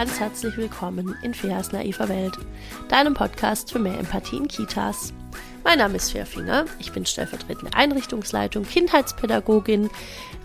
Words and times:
ganz 0.00 0.18
herzlich 0.18 0.56
willkommen 0.56 1.14
in 1.22 1.34
Feas 1.34 1.72
naiver 1.72 2.08
Welt, 2.08 2.32
deinem 2.88 3.12
Podcast 3.12 3.70
für 3.70 3.78
mehr 3.78 3.98
Empathie 3.98 4.38
in 4.38 4.48
Kitas. 4.48 5.12
Mein 5.62 5.76
Name 5.76 5.96
ist 5.96 6.12
Fea 6.12 6.24
Finger, 6.24 6.64
ich 6.78 6.90
bin 6.92 7.04
stellvertretende 7.04 7.76
Einrichtungsleitung, 7.76 8.64
Kindheitspädagogin, 8.64 9.90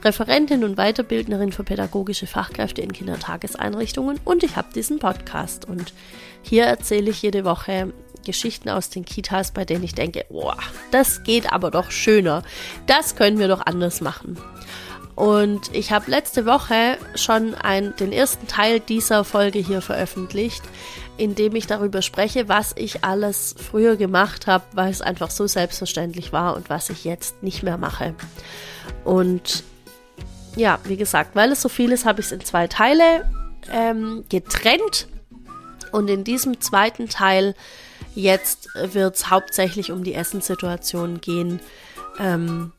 Referentin 0.03 0.65
und 0.65 0.75
Weiterbildnerin 0.75 1.53
für 1.53 1.63
pädagogische 1.63 2.27
Fachkräfte 2.27 2.81
in 2.81 2.91
Kindertageseinrichtungen 2.91 4.19
und 4.25 4.43
ich 4.43 4.57
habe 4.57 4.73
diesen 4.75 4.99
Podcast 4.99 5.63
und 5.63 5.93
hier 6.41 6.65
erzähle 6.65 7.11
ich 7.11 7.21
jede 7.21 7.45
Woche 7.45 7.93
Geschichten 8.25 8.67
aus 8.67 8.89
den 8.89 9.05
Kitas, 9.05 9.53
bei 9.53 9.63
denen 9.63 9.85
ich 9.85 9.95
denke, 9.95 10.25
boah, 10.29 10.57
das 10.91 11.23
geht 11.23 11.53
aber 11.53 11.71
doch 11.71 11.91
schöner. 11.91 12.43
Das 12.87 13.15
können 13.15 13.39
wir 13.39 13.47
doch 13.47 13.65
anders 13.65 14.01
machen. 14.01 14.37
Und 15.15 15.73
ich 15.73 15.91
habe 15.91 16.11
letzte 16.11 16.45
Woche 16.45 16.97
schon 17.15 17.55
ein, 17.55 17.95
den 17.95 18.11
ersten 18.11 18.47
Teil 18.47 18.81
dieser 18.81 19.23
Folge 19.23 19.59
hier 19.59 19.81
veröffentlicht, 19.81 20.61
in 21.17 21.35
dem 21.35 21.55
ich 21.55 21.67
darüber 21.67 22.01
spreche, 22.01 22.49
was 22.49 22.73
ich 22.75 23.05
alles 23.05 23.55
früher 23.57 23.95
gemacht 23.95 24.45
habe, 24.45 24.65
weil 24.73 24.91
es 24.91 25.01
einfach 25.01 25.31
so 25.31 25.47
selbstverständlich 25.47 26.33
war 26.33 26.55
und 26.57 26.69
was 26.69 26.89
ich 26.89 27.05
jetzt 27.05 27.41
nicht 27.43 27.63
mehr 27.63 27.77
mache. 27.77 28.13
Und 29.05 29.63
ja, 30.57 30.79
wie 30.83 30.97
gesagt, 30.97 31.35
weil 31.35 31.51
es 31.53 31.61
so 31.61 31.69
viel 31.69 31.93
ist, 31.93 32.05
habe 32.05 32.19
ich 32.19 32.27
es 32.27 32.31
in 32.33 32.41
zwei 32.41 32.67
Teile 32.67 33.29
ähm, 33.71 34.25
getrennt. 34.29 35.07
Und 35.91 36.09
in 36.09 36.25
diesem 36.25 36.59
zweiten 36.59 37.07
Teil 37.07 37.55
jetzt 38.15 38.67
wird 38.73 39.15
es 39.15 39.29
hauptsächlich 39.29 39.91
um 39.93 40.03
die 40.03 40.13
Essenssituation 40.13 41.21
gehen. 41.21 41.61
Ähm, 42.19 42.73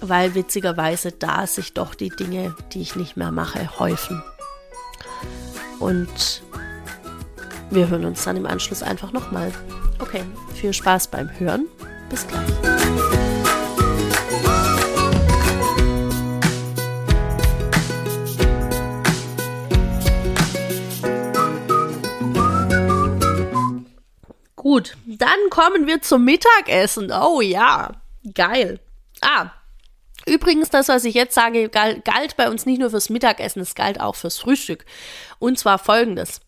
weil 0.00 0.34
witzigerweise 0.34 1.12
da 1.12 1.46
sich 1.46 1.74
doch 1.74 1.94
die 1.94 2.10
Dinge, 2.10 2.54
die 2.72 2.82
ich 2.82 2.96
nicht 2.96 3.16
mehr 3.16 3.30
mache, 3.30 3.78
häufen. 3.78 4.22
Und 5.78 6.42
wir 7.70 7.88
hören 7.88 8.04
uns 8.04 8.24
dann 8.24 8.36
im 8.36 8.46
Anschluss 8.46 8.82
einfach 8.82 9.12
nochmal. 9.12 9.52
Okay, 9.98 10.22
viel 10.54 10.72
Spaß 10.72 11.08
beim 11.08 11.30
Hören. 11.38 11.66
Bis 12.10 12.26
gleich. 12.26 12.46
Gut, 24.56 24.96
dann 25.06 25.28
kommen 25.50 25.86
wir 25.86 26.00
zum 26.02 26.24
Mittagessen. 26.24 27.12
Oh 27.12 27.40
ja, 27.40 27.92
geil. 28.34 28.80
Ah, 29.20 29.50
Übrigens, 30.26 30.70
das, 30.70 30.88
was 30.88 31.04
ich 31.04 31.14
jetzt 31.14 31.34
sage, 31.34 31.68
galt, 31.68 32.36
bei 32.36 32.50
uns 32.50 32.66
nicht 32.66 32.78
nur 32.78 32.90
fürs 32.90 33.10
Mittagessen, 33.10 33.60
es 33.60 33.74
galt 33.74 34.00
auch 34.00 34.14
fürs 34.14 34.38
Frühstück. 34.38 34.84
Und 35.38 35.58
zwar 35.58 35.78
folgendes. 35.78 36.40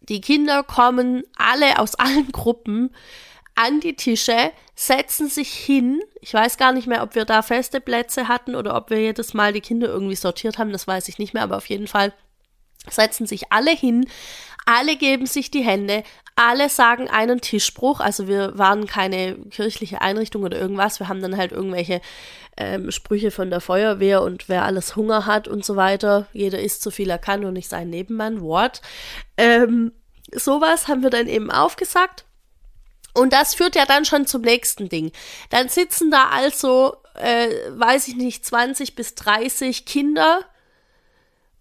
Die 0.00 0.20
Kinder 0.20 0.62
kommen 0.62 1.22
alle 1.36 1.78
aus 1.78 1.94
allen 1.96 2.32
Gruppen 2.32 2.94
an 3.54 3.80
die 3.80 3.96
Tische, 3.96 4.52
setzen 4.76 5.28
sich 5.28 5.52
hin. 5.52 6.00
Ich 6.20 6.32
weiß 6.32 6.58
gar 6.58 6.72
nicht 6.72 6.86
mehr, 6.86 7.02
ob 7.02 7.16
wir 7.16 7.24
da 7.24 7.42
feste 7.42 7.80
Plätze 7.80 8.28
hatten 8.28 8.54
oder 8.54 8.76
ob 8.76 8.90
wir 8.90 9.00
jedes 9.00 9.34
Mal 9.34 9.52
die 9.52 9.60
Kinder 9.60 9.88
irgendwie 9.88 10.14
sortiert 10.14 10.58
haben, 10.58 10.70
das 10.70 10.86
weiß 10.86 11.08
ich 11.08 11.18
nicht 11.18 11.34
mehr, 11.34 11.42
aber 11.42 11.56
auf 11.56 11.66
jeden 11.66 11.88
Fall 11.88 12.12
setzen 12.88 13.26
sich 13.26 13.52
alle 13.52 13.72
hin, 13.72 14.06
alle 14.64 14.96
geben 14.96 15.26
sich 15.26 15.50
die 15.50 15.64
Hände, 15.64 16.04
alle 16.36 16.68
sagen 16.68 17.08
einen 17.08 17.40
Tischspruch. 17.40 18.00
Also 18.00 18.28
wir 18.28 18.56
waren 18.56 18.86
keine 18.86 19.34
kirchliche 19.50 20.00
Einrichtung 20.00 20.44
oder 20.44 20.58
irgendwas. 20.58 21.00
Wir 21.00 21.08
haben 21.08 21.20
dann 21.20 21.36
halt 21.36 21.50
irgendwelche 21.52 22.00
ähm, 22.58 22.90
Sprüche 22.90 23.30
von 23.30 23.50
der 23.50 23.60
Feuerwehr 23.60 24.22
und 24.22 24.48
wer 24.48 24.64
alles 24.64 24.96
Hunger 24.96 25.26
hat 25.26 25.48
und 25.48 25.64
so 25.64 25.76
weiter. 25.76 26.26
Jeder 26.32 26.60
isst 26.60 26.82
so 26.82 26.90
viel 26.90 27.08
er 27.08 27.18
kann 27.18 27.44
und 27.44 27.54
nicht 27.54 27.68
sein 27.68 27.88
Nebenmann. 27.88 28.40
Wort. 28.40 28.82
Ähm, 29.36 29.92
sowas 30.32 30.88
haben 30.88 31.02
wir 31.02 31.10
dann 31.10 31.28
eben 31.28 31.50
aufgesagt. 31.50 32.24
Und 33.14 33.32
das 33.32 33.54
führt 33.54 33.76
ja 33.76 33.86
dann 33.86 34.04
schon 34.04 34.26
zum 34.26 34.42
nächsten 34.42 34.88
Ding. 34.88 35.12
Dann 35.50 35.68
sitzen 35.68 36.10
da 36.10 36.28
also, 36.30 36.96
äh, 37.14 37.48
weiß 37.70 38.08
ich 38.08 38.16
nicht, 38.16 38.44
20 38.44 38.94
bis 38.94 39.14
30 39.14 39.86
Kinder 39.86 40.40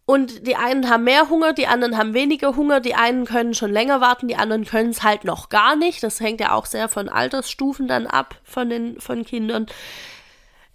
und 0.09 0.47
die 0.47 0.55
einen 0.55 0.89
haben 0.89 1.03
mehr 1.03 1.29
Hunger, 1.29 1.51
die 1.51 1.67
anderen 1.67 1.97
haben 1.97 2.13
weniger 2.13 2.55
Hunger, 2.55 2.79
die 2.79 2.95
einen 2.95 3.25
können 3.25 3.53
schon 3.53 3.73
länger 3.73 3.99
warten, 3.99 4.29
die 4.29 4.37
anderen 4.37 4.63
können 4.63 4.91
es 4.91 5.03
halt 5.03 5.25
noch 5.25 5.49
gar 5.49 5.75
nicht. 5.75 6.01
Das 6.01 6.21
hängt 6.21 6.39
ja 6.39 6.53
auch 6.53 6.65
sehr 6.65 6.87
von 6.87 7.09
Altersstufen 7.09 7.89
dann 7.89 8.07
ab 8.07 8.35
von 8.43 8.69
den 8.69 9.01
von 9.01 9.25
Kindern. 9.25 9.67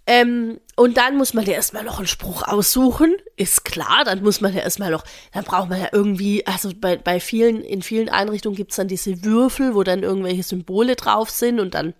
Ähm, 0.05 0.59
und 0.75 0.97
dann 0.97 1.15
muss 1.17 1.33
man 1.33 1.45
ja 1.45 1.53
erstmal 1.53 1.83
noch 1.83 1.97
einen 1.97 2.07
Spruch 2.07 2.43
aussuchen, 2.43 3.15
ist 3.37 3.63
klar, 3.63 4.03
dann 4.03 4.21
muss 4.21 4.41
man 4.41 4.53
ja 4.53 4.61
erstmal 4.61 4.91
noch, 4.91 5.05
dann 5.31 5.45
braucht 5.45 5.69
man 5.69 5.79
ja 5.79 5.87
irgendwie, 5.93 6.45
also 6.45 6.71
bei, 6.75 6.97
bei 6.97 7.21
vielen, 7.21 7.61
in 7.61 7.81
vielen 7.81 8.09
Einrichtungen 8.09 8.57
gibt's 8.57 8.75
dann 8.75 8.89
diese 8.89 9.23
Würfel, 9.23 9.75
wo 9.75 9.83
dann 9.83 10.03
irgendwelche 10.03 10.43
Symbole 10.43 10.97
drauf 10.97 11.29
sind 11.29 11.59
und 11.61 11.73
dann 11.73 11.93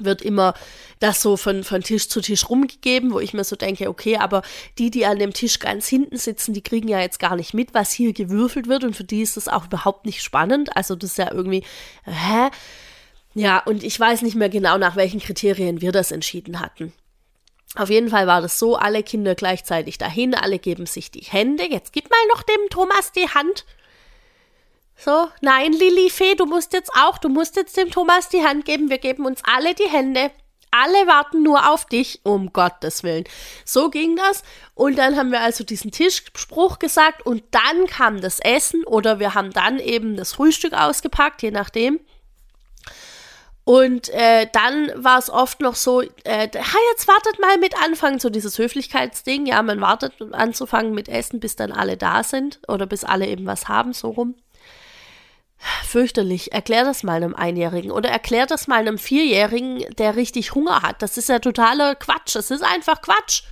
wird 0.00 0.22
immer 0.22 0.54
das 0.98 1.20
so 1.22 1.36
von, 1.36 1.64
von 1.64 1.82
Tisch 1.82 2.08
zu 2.08 2.20
Tisch 2.20 2.48
rumgegeben, 2.48 3.12
wo 3.12 3.20
ich 3.20 3.34
mir 3.34 3.44
so 3.44 3.56
denke, 3.56 3.88
okay, 3.88 4.16
aber 4.16 4.42
die, 4.78 4.90
die 4.90 5.06
an 5.06 5.18
dem 5.18 5.32
Tisch 5.32 5.58
ganz 5.58 5.86
hinten 5.86 6.16
sitzen, 6.16 6.54
die 6.54 6.62
kriegen 6.62 6.88
ja 6.88 7.00
jetzt 7.00 7.18
gar 7.18 7.36
nicht 7.36 7.54
mit, 7.54 7.74
was 7.74 7.92
hier 7.92 8.12
gewürfelt 8.12 8.68
wird 8.68 8.84
und 8.84 8.96
für 8.96 9.04
die 9.04 9.22
ist 9.22 9.36
das 9.36 9.48
auch 9.48 9.66
überhaupt 9.66 10.06
nicht 10.06 10.22
spannend. 10.22 10.76
Also 10.76 10.96
das 10.96 11.10
ist 11.10 11.18
ja 11.18 11.32
irgendwie, 11.32 11.64
hä? 12.04 12.50
Ja, 13.34 13.58
und 13.58 13.82
ich 13.82 13.98
weiß 13.98 14.22
nicht 14.22 14.36
mehr 14.36 14.48
genau, 14.48 14.78
nach 14.78 14.96
welchen 14.96 15.20
Kriterien 15.20 15.80
wir 15.82 15.92
das 15.92 16.12
entschieden 16.12 16.60
hatten. 16.60 16.92
Auf 17.76 17.90
jeden 17.90 18.08
Fall 18.08 18.26
war 18.26 18.40
das 18.40 18.58
so, 18.58 18.76
alle 18.76 19.02
Kinder 19.02 19.34
gleichzeitig 19.34 19.98
dahin, 19.98 20.34
alle 20.34 20.58
geben 20.58 20.86
sich 20.86 21.10
die 21.10 21.20
Hände. 21.20 21.64
Jetzt 21.70 21.92
gib 21.92 22.10
mal 22.10 22.26
noch 22.32 22.42
dem 22.42 22.68
Thomas 22.70 23.12
die 23.12 23.28
Hand. 23.28 23.64
So, 24.96 25.28
nein, 25.42 25.72
Lilifee, 25.72 26.34
du 26.34 26.46
musst 26.46 26.72
jetzt 26.72 26.90
auch, 26.94 27.18
du 27.18 27.28
musst 27.28 27.56
jetzt 27.56 27.76
dem 27.76 27.90
Thomas 27.90 28.30
die 28.30 28.42
Hand 28.42 28.64
geben. 28.64 28.88
Wir 28.88 28.98
geben 28.98 29.26
uns 29.26 29.42
alle 29.44 29.74
die 29.74 29.88
Hände. 29.90 30.30
Alle 30.70 31.06
warten 31.06 31.42
nur 31.42 31.70
auf 31.70 31.84
dich, 31.84 32.20
um 32.22 32.52
Gottes 32.52 33.02
Willen. 33.02 33.24
So 33.64 33.88
ging 33.88 34.16
das. 34.16 34.42
Und 34.74 34.96
dann 34.96 35.16
haben 35.16 35.30
wir 35.30 35.40
also 35.40 35.64
diesen 35.64 35.90
Tischspruch 35.90 36.78
gesagt 36.78 37.24
und 37.24 37.42
dann 37.50 37.86
kam 37.86 38.20
das 38.20 38.40
Essen 38.40 38.84
oder 38.84 39.18
wir 39.18 39.34
haben 39.34 39.52
dann 39.52 39.78
eben 39.78 40.16
das 40.16 40.32
Frühstück 40.32 40.72
ausgepackt, 40.72 41.42
je 41.42 41.50
nachdem. 41.50 42.00
Und 43.66 44.10
äh, 44.10 44.46
dann 44.52 44.92
war 44.94 45.18
es 45.18 45.28
oft 45.28 45.60
noch 45.60 45.74
so, 45.74 46.00
äh, 46.00 46.48
ha, 46.54 46.78
jetzt 46.92 47.08
wartet 47.08 47.40
mal 47.40 47.58
mit 47.58 47.74
anfangen, 47.82 48.20
so 48.20 48.30
dieses 48.30 48.58
Höflichkeitsding. 48.58 49.44
Ja, 49.44 49.60
man 49.60 49.80
wartet 49.80 50.12
anzufangen 50.30 50.94
mit 50.94 51.08
Essen, 51.08 51.40
bis 51.40 51.56
dann 51.56 51.72
alle 51.72 51.96
da 51.96 52.22
sind 52.22 52.60
oder 52.68 52.86
bis 52.86 53.02
alle 53.02 53.26
eben 53.26 53.44
was 53.44 53.66
haben, 53.66 53.92
so 53.92 54.10
rum. 54.10 54.36
Fürchterlich. 55.84 56.52
Erklär 56.52 56.84
das 56.84 57.02
mal 57.02 57.16
einem 57.16 57.34
Einjährigen 57.34 57.90
oder 57.90 58.08
erklär 58.08 58.46
das 58.46 58.68
mal 58.68 58.78
einem 58.78 58.98
Vierjährigen, 58.98 59.84
der 59.98 60.14
richtig 60.14 60.54
Hunger 60.54 60.82
hat. 60.82 61.02
Das 61.02 61.16
ist 61.18 61.28
ja 61.28 61.40
totaler 61.40 61.96
Quatsch. 61.96 62.36
Das 62.36 62.52
ist 62.52 62.62
einfach 62.62 63.02
Quatsch. 63.02 63.42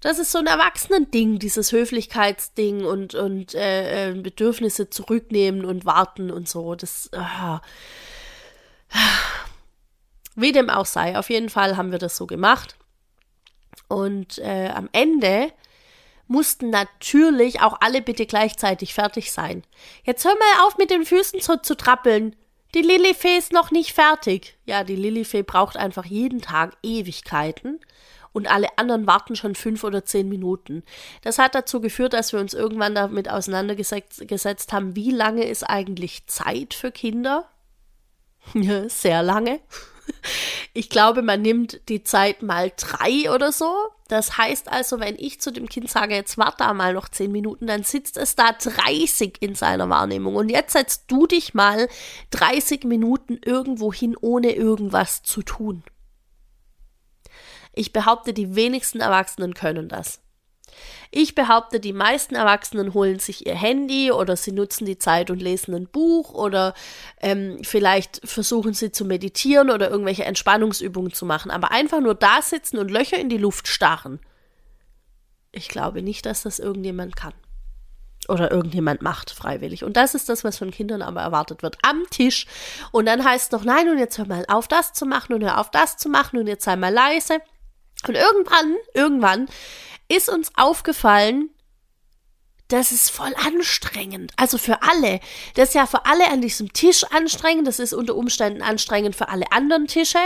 Das 0.00 0.18
ist 0.18 0.32
so 0.32 0.38
ein 0.38 0.46
Erwachsenending, 0.46 1.38
dieses 1.38 1.72
Höflichkeitsding 1.72 2.86
und, 2.86 3.14
und 3.14 3.54
äh, 3.54 4.12
äh 4.12 4.14
Bedürfnisse 4.14 4.88
zurücknehmen 4.88 5.66
und 5.66 5.84
warten 5.84 6.30
und 6.30 6.48
so. 6.48 6.74
Das. 6.74 7.10
Äh. 7.12 7.58
Wie 10.36 10.52
dem 10.52 10.70
auch 10.70 10.86
sei, 10.86 11.18
auf 11.18 11.30
jeden 11.30 11.48
Fall 11.48 11.76
haben 11.76 11.92
wir 11.92 11.98
das 11.98 12.16
so 12.16 12.26
gemacht. 12.26 12.76
Und 13.88 14.38
äh, 14.38 14.70
am 14.74 14.88
Ende 14.92 15.52
mussten 16.26 16.70
natürlich 16.70 17.60
auch 17.60 17.78
alle 17.80 18.02
bitte 18.02 18.26
gleichzeitig 18.26 18.94
fertig 18.94 19.32
sein. 19.32 19.62
Jetzt 20.04 20.24
hör 20.24 20.34
mal 20.34 20.66
auf 20.66 20.78
mit 20.78 20.90
den 20.90 21.04
Füßen 21.04 21.40
so 21.40 21.56
zu 21.56 21.76
trappeln. 21.76 22.34
Die 22.74 22.82
Lilifee 22.82 23.36
ist 23.36 23.52
noch 23.52 23.70
nicht 23.70 23.92
fertig. 23.92 24.56
Ja, 24.64 24.82
die 24.82 24.96
Lilifee 24.96 25.42
braucht 25.42 25.76
einfach 25.76 26.06
jeden 26.06 26.40
Tag 26.40 26.76
Ewigkeiten 26.82 27.78
und 28.32 28.50
alle 28.50 28.76
anderen 28.78 29.06
warten 29.06 29.36
schon 29.36 29.54
fünf 29.54 29.84
oder 29.84 30.04
zehn 30.04 30.28
Minuten. 30.28 30.82
Das 31.22 31.38
hat 31.38 31.54
dazu 31.54 31.80
geführt, 31.80 32.14
dass 32.14 32.32
wir 32.32 32.40
uns 32.40 32.52
irgendwann 32.52 32.96
damit 32.96 33.30
auseinandergesetzt 33.30 34.72
haben, 34.72 34.96
wie 34.96 35.12
lange 35.12 35.44
ist 35.44 35.62
eigentlich 35.62 36.26
Zeit 36.26 36.74
für 36.74 36.90
Kinder? 36.90 37.48
Sehr 38.88 39.22
lange. 39.22 39.60
Ich 40.74 40.90
glaube, 40.90 41.22
man 41.22 41.40
nimmt 41.42 41.80
die 41.88 42.02
Zeit 42.02 42.42
mal 42.42 42.72
drei 42.76 43.30
oder 43.32 43.52
so. 43.52 43.72
Das 44.08 44.36
heißt 44.36 44.70
also, 44.70 45.00
wenn 45.00 45.16
ich 45.18 45.40
zu 45.40 45.50
dem 45.50 45.68
Kind 45.68 45.88
sage, 45.90 46.14
jetzt 46.14 46.36
warte 46.36 46.58
da 46.58 46.74
mal 46.74 46.92
noch 46.92 47.08
zehn 47.08 47.32
Minuten, 47.32 47.66
dann 47.66 47.84
sitzt 47.84 48.18
es 48.18 48.36
da 48.36 48.52
30 48.52 49.40
in 49.40 49.54
seiner 49.54 49.88
Wahrnehmung. 49.88 50.36
Und 50.36 50.50
jetzt 50.50 50.72
setzt 50.72 51.04
du 51.10 51.26
dich 51.26 51.54
mal 51.54 51.88
30 52.30 52.84
Minuten 52.84 53.38
irgendwo 53.42 53.92
hin, 53.92 54.16
ohne 54.20 54.52
irgendwas 54.52 55.22
zu 55.22 55.42
tun. 55.42 55.82
Ich 57.72 57.92
behaupte, 57.92 58.32
die 58.32 58.54
wenigsten 58.54 59.00
Erwachsenen 59.00 59.54
können 59.54 59.88
das. 59.88 60.20
Ich 61.10 61.34
behaupte, 61.34 61.80
die 61.80 61.92
meisten 61.92 62.34
Erwachsenen 62.34 62.92
holen 62.94 63.18
sich 63.18 63.46
ihr 63.46 63.54
Handy 63.54 64.10
oder 64.10 64.36
sie 64.36 64.52
nutzen 64.52 64.84
die 64.84 64.98
Zeit 64.98 65.30
und 65.30 65.40
lesen 65.40 65.74
ein 65.74 65.86
Buch 65.86 66.34
oder 66.34 66.74
ähm, 67.20 67.58
vielleicht 67.62 68.20
versuchen 68.24 68.74
sie 68.74 68.90
zu 68.90 69.04
meditieren 69.04 69.70
oder 69.70 69.90
irgendwelche 69.90 70.24
Entspannungsübungen 70.24 71.12
zu 71.12 71.24
machen. 71.24 71.50
Aber 71.50 71.70
einfach 71.70 72.00
nur 72.00 72.14
da 72.14 72.42
sitzen 72.42 72.78
und 72.78 72.90
Löcher 72.90 73.18
in 73.18 73.28
die 73.28 73.38
Luft 73.38 73.68
starren. 73.68 74.20
Ich 75.52 75.68
glaube 75.68 76.02
nicht, 76.02 76.26
dass 76.26 76.42
das 76.42 76.58
irgendjemand 76.58 77.16
kann. 77.16 77.34
oder 78.28 78.50
irgendjemand 78.50 79.02
macht 79.02 79.30
freiwillig. 79.30 79.84
Und 79.84 79.96
das 79.96 80.14
ist 80.14 80.28
das, 80.28 80.44
was 80.44 80.58
von 80.58 80.70
Kindern 80.70 81.02
aber 81.02 81.20
erwartet 81.20 81.62
wird 81.62 81.76
am 81.82 82.04
Tisch. 82.10 82.46
Und 82.90 83.06
dann 83.06 83.24
heißt 83.24 83.46
es 83.46 83.52
noch, 83.52 83.64
nein, 83.64 83.88
und 83.88 83.98
jetzt 83.98 84.18
hör 84.18 84.26
mal 84.26 84.44
auf, 84.48 84.66
das 84.66 84.92
zu 84.94 85.06
machen 85.06 85.34
und 85.34 85.44
hör 85.44 85.60
auf, 85.60 85.70
das 85.70 85.96
zu 85.96 86.08
machen 86.08 86.38
und 86.38 86.46
jetzt 86.46 86.64
sei 86.64 86.74
mal 86.76 86.92
leise. 86.92 87.38
Und 88.08 88.16
irgendwann, 88.16 88.76
irgendwann 88.94 89.48
ist 90.08 90.28
uns 90.28 90.50
aufgefallen, 90.56 91.50
das 92.68 92.92
ist 92.92 93.10
voll 93.10 93.32
anstrengend. 93.36 94.32
Also 94.36 94.56
für 94.56 94.82
alle. 94.82 95.20
Das 95.54 95.68
ist 95.68 95.74
ja 95.74 95.86
für 95.86 96.06
alle 96.06 96.28
an 96.30 96.40
diesem 96.40 96.72
Tisch 96.72 97.04
anstrengend. 97.04 97.68
Das 97.68 97.78
ist 97.78 97.92
unter 97.92 98.14
Umständen 98.16 98.62
anstrengend 98.62 99.14
für 99.14 99.28
alle 99.28 99.52
anderen 99.52 99.86
Tische, 99.86 100.18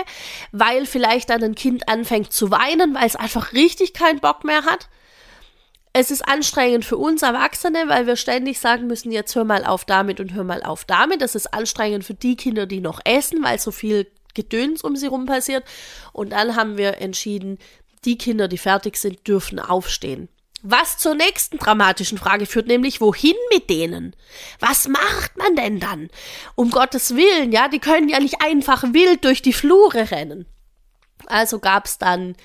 weil 0.52 0.86
vielleicht 0.86 1.30
dann 1.30 1.42
ein 1.42 1.56
Kind 1.56 1.88
anfängt 1.88 2.32
zu 2.32 2.50
weinen, 2.50 2.94
weil 2.94 3.06
es 3.06 3.16
einfach 3.16 3.52
richtig 3.52 3.92
keinen 3.92 4.20
Bock 4.20 4.44
mehr 4.44 4.64
hat. 4.64 4.88
Es 5.92 6.12
ist 6.12 6.22
anstrengend 6.28 6.84
für 6.84 6.96
uns 6.96 7.22
Erwachsene, 7.22 7.88
weil 7.88 8.06
wir 8.06 8.14
ständig 8.14 8.60
sagen 8.60 8.86
müssen, 8.86 9.10
jetzt 9.10 9.34
hör 9.34 9.44
mal 9.44 9.64
auf 9.64 9.84
damit 9.84 10.20
und 10.20 10.32
hör 10.32 10.44
mal 10.44 10.62
auf 10.62 10.84
damit. 10.84 11.20
Das 11.22 11.34
ist 11.34 11.52
anstrengend 11.52 12.04
für 12.04 12.14
die 12.14 12.36
Kinder, 12.36 12.66
die 12.66 12.80
noch 12.80 13.00
essen, 13.04 13.42
weil 13.42 13.58
so 13.58 13.72
viel 13.72 14.06
Gedöns 14.38 14.82
um 14.82 14.94
sie 14.94 15.08
rum 15.08 15.26
passiert. 15.26 15.64
Und 16.12 16.30
dann 16.30 16.54
haben 16.54 16.78
wir 16.78 16.98
entschieden, 16.98 17.58
die 18.04 18.16
Kinder, 18.16 18.46
die 18.46 18.58
fertig 18.58 18.96
sind, 18.96 19.26
dürfen 19.26 19.58
aufstehen. 19.58 20.28
Was 20.62 20.98
zur 20.98 21.14
nächsten 21.14 21.58
dramatischen 21.58 22.18
Frage 22.18 22.46
führt, 22.46 22.66
nämlich 22.66 23.00
wohin 23.00 23.36
mit 23.52 23.70
denen? 23.70 24.14
Was 24.60 24.88
macht 24.88 25.36
man 25.36 25.54
denn 25.56 25.80
dann? 25.80 26.08
Um 26.54 26.70
Gottes 26.70 27.14
Willen, 27.14 27.52
ja, 27.52 27.68
die 27.68 27.78
können 27.78 28.08
ja 28.08 28.18
nicht 28.18 28.42
einfach 28.42 28.82
wild 28.92 29.24
durch 29.24 29.42
die 29.42 29.52
Flure 29.52 30.10
rennen. 30.10 30.46
Also 31.26 31.58
gab's 31.58 31.98
dann, 31.98 32.36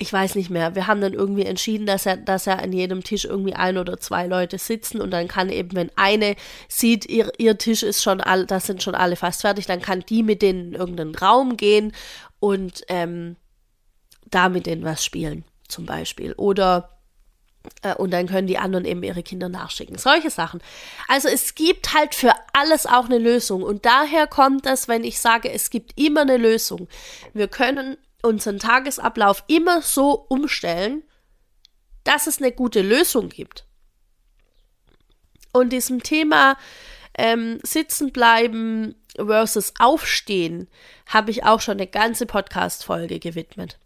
ich 0.00 0.12
weiß 0.12 0.36
nicht 0.36 0.48
mehr, 0.48 0.76
wir 0.76 0.86
haben 0.86 1.00
dann 1.00 1.12
irgendwie 1.12 1.44
entschieden, 1.44 1.84
dass 1.84 2.06
er, 2.06 2.16
dass 2.16 2.46
er 2.46 2.62
an 2.62 2.72
jedem 2.72 3.02
Tisch 3.02 3.24
irgendwie 3.24 3.54
ein 3.54 3.76
oder 3.78 3.98
zwei 3.98 4.28
Leute 4.28 4.56
sitzen 4.56 5.00
und 5.00 5.10
dann 5.10 5.26
kann 5.26 5.50
eben, 5.50 5.74
wenn 5.74 5.90
eine 5.96 6.36
sieht, 6.68 7.06
ihr, 7.06 7.32
ihr 7.38 7.58
Tisch 7.58 7.82
ist 7.82 8.02
schon 8.04 8.20
all, 8.20 8.46
das 8.46 8.66
sind 8.66 8.80
schon 8.80 8.94
alle 8.94 9.16
fast 9.16 9.40
fertig, 9.40 9.66
dann 9.66 9.82
kann 9.82 10.04
die 10.08 10.22
mit 10.22 10.40
denen 10.40 10.68
in 10.68 10.74
irgendeinen 10.74 11.16
Raum 11.16 11.56
gehen 11.56 11.92
und 12.38 12.84
ähm, 12.86 13.34
da 14.30 14.48
mit 14.48 14.66
denen 14.66 14.84
was 14.84 15.04
spielen, 15.04 15.44
zum 15.66 15.84
Beispiel. 15.84 16.32
Oder 16.34 17.00
äh, 17.82 17.94
und 17.94 18.12
dann 18.12 18.28
können 18.28 18.46
die 18.46 18.58
anderen 18.58 18.84
eben 18.84 19.02
ihre 19.02 19.24
Kinder 19.24 19.48
nachschicken. 19.48 19.98
Solche 19.98 20.30
Sachen. 20.30 20.60
Also 21.08 21.26
es 21.26 21.56
gibt 21.56 21.92
halt 21.92 22.14
für 22.14 22.32
alles 22.52 22.86
auch 22.86 23.06
eine 23.06 23.18
Lösung. 23.18 23.64
Und 23.64 23.84
daher 23.84 24.28
kommt 24.28 24.64
das, 24.64 24.86
wenn 24.86 25.02
ich 25.02 25.18
sage, 25.18 25.50
es 25.50 25.70
gibt 25.70 26.00
immer 26.00 26.20
eine 26.20 26.36
Lösung. 26.36 26.86
Wir 27.34 27.48
können 27.48 27.96
unseren 28.22 28.58
Tagesablauf 28.58 29.44
immer 29.46 29.82
so 29.82 30.26
umstellen, 30.28 31.02
dass 32.04 32.26
es 32.26 32.38
eine 32.38 32.52
gute 32.52 32.82
Lösung 32.82 33.28
gibt. 33.28 33.66
Und 35.52 35.72
diesem 35.72 36.02
Thema 36.02 36.56
ähm, 37.16 37.58
sitzen 37.62 38.12
bleiben 38.12 38.94
versus 39.16 39.74
aufstehen 39.78 40.68
habe 41.06 41.30
ich 41.30 41.44
auch 41.44 41.60
schon 41.60 41.78
eine 41.78 41.86
ganze 41.86 42.26
Podcast-Folge 42.26 43.18
gewidmet. 43.18 43.78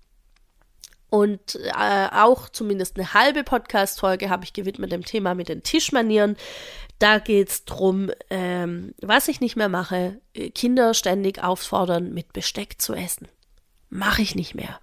Und 1.09 1.57
äh, 1.57 2.09
auch 2.11 2.49
zumindest 2.49 2.97
eine 2.97 3.13
halbe 3.13 3.45
Podcast-Folge 3.45 4.31
habe 4.31 4.45
ich 4.45 4.55
gewidmet 4.55 4.93
dem 4.93 5.05
Thema 5.05 5.35
mit 5.35 5.49
den 5.49 5.63
Tischmanieren. 5.63 6.37
Da 6.99 7.19
geht 7.19 7.49
es 7.49 7.65
darum, 7.65 8.11
ähm, 8.31 8.95
was 9.03 9.29
ich 9.29 9.41
nicht 9.41 9.57
mehr 9.57 9.69
mache, 9.69 10.21
Kinder 10.55 10.95
ständig 10.95 11.43
auffordern, 11.43 12.15
mit 12.15 12.33
Besteck 12.33 12.81
zu 12.81 12.95
essen. 12.95 13.29
Mache 13.95 14.23
ich 14.23 14.35
nicht 14.35 14.55
mehr. 14.55 14.81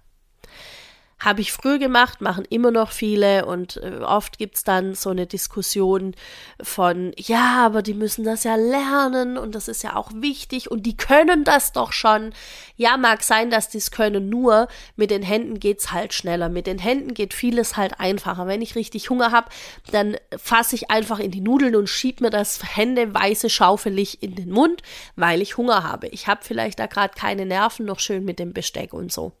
Habe 1.20 1.42
ich 1.42 1.52
früher 1.52 1.78
gemacht, 1.78 2.22
machen 2.22 2.46
immer 2.48 2.70
noch 2.70 2.92
viele 2.92 3.44
und 3.44 3.76
äh, 3.76 3.98
oft 4.02 4.38
gibt's 4.38 4.64
dann 4.64 4.94
so 4.94 5.10
eine 5.10 5.26
Diskussion 5.26 6.14
von, 6.62 7.12
ja, 7.18 7.64
aber 7.66 7.82
die 7.82 7.92
müssen 7.92 8.24
das 8.24 8.44
ja 8.44 8.56
lernen 8.56 9.36
und 9.36 9.54
das 9.54 9.68
ist 9.68 9.82
ja 9.82 9.96
auch 9.96 10.10
wichtig 10.14 10.70
und 10.70 10.84
die 10.84 10.96
können 10.96 11.44
das 11.44 11.72
doch 11.72 11.92
schon. 11.92 12.32
Ja, 12.76 12.96
mag 12.96 13.22
sein, 13.22 13.50
dass 13.50 13.68
die 13.68 13.76
es 13.78 13.90
können, 13.90 14.30
nur 14.30 14.68
mit 14.96 15.10
den 15.10 15.22
Händen 15.22 15.60
geht's 15.60 15.92
halt 15.92 16.14
schneller. 16.14 16.48
Mit 16.48 16.66
den 16.66 16.78
Händen 16.78 17.12
geht 17.12 17.34
vieles 17.34 17.76
halt 17.76 18.00
einfacher. 18.00 18.46
Wenn 18.46 18.62
ich 18.62 18.74
richtig 18.74 19.10
Hunger 19.10 19.30
habe, 19.30 19.50
dann 19.92 20.16
fasse 20.38 20.74
ich 20.74 20.90
einfach 20.90 21.18
in 21.18 21.30
die 21.30 21.42
Nudeln 21.42 21.76
und 21.76 21.88
schieb 21.88 22.22
mir 22.22 22.30
das 22.30 22.76
händeweise 22.76 23.50
schaufelig 23.50 24.22
in 24.22 24.36
den 24.36 24.50
Mund, 24.50 24.82
weil 25.16 25.42
ich 25.42 25.58
Hunger 25.58 25.82
habe. 25.84 26.08
Ich 26.08 26.26
habe 26.28 26.40
vielleicht 26.42 26.78
da 26.78 26.86
gerade 26.86 27.14
keine 27.14 27.44
Nerven 27.44 27.84
noch 27.84 28.00
schön 28.00 28.24
mit 28.24 28.38
dem 28.38 28.54
Besteck 28.54 28.94
und 28.94 29.12
so. 29.12 29.32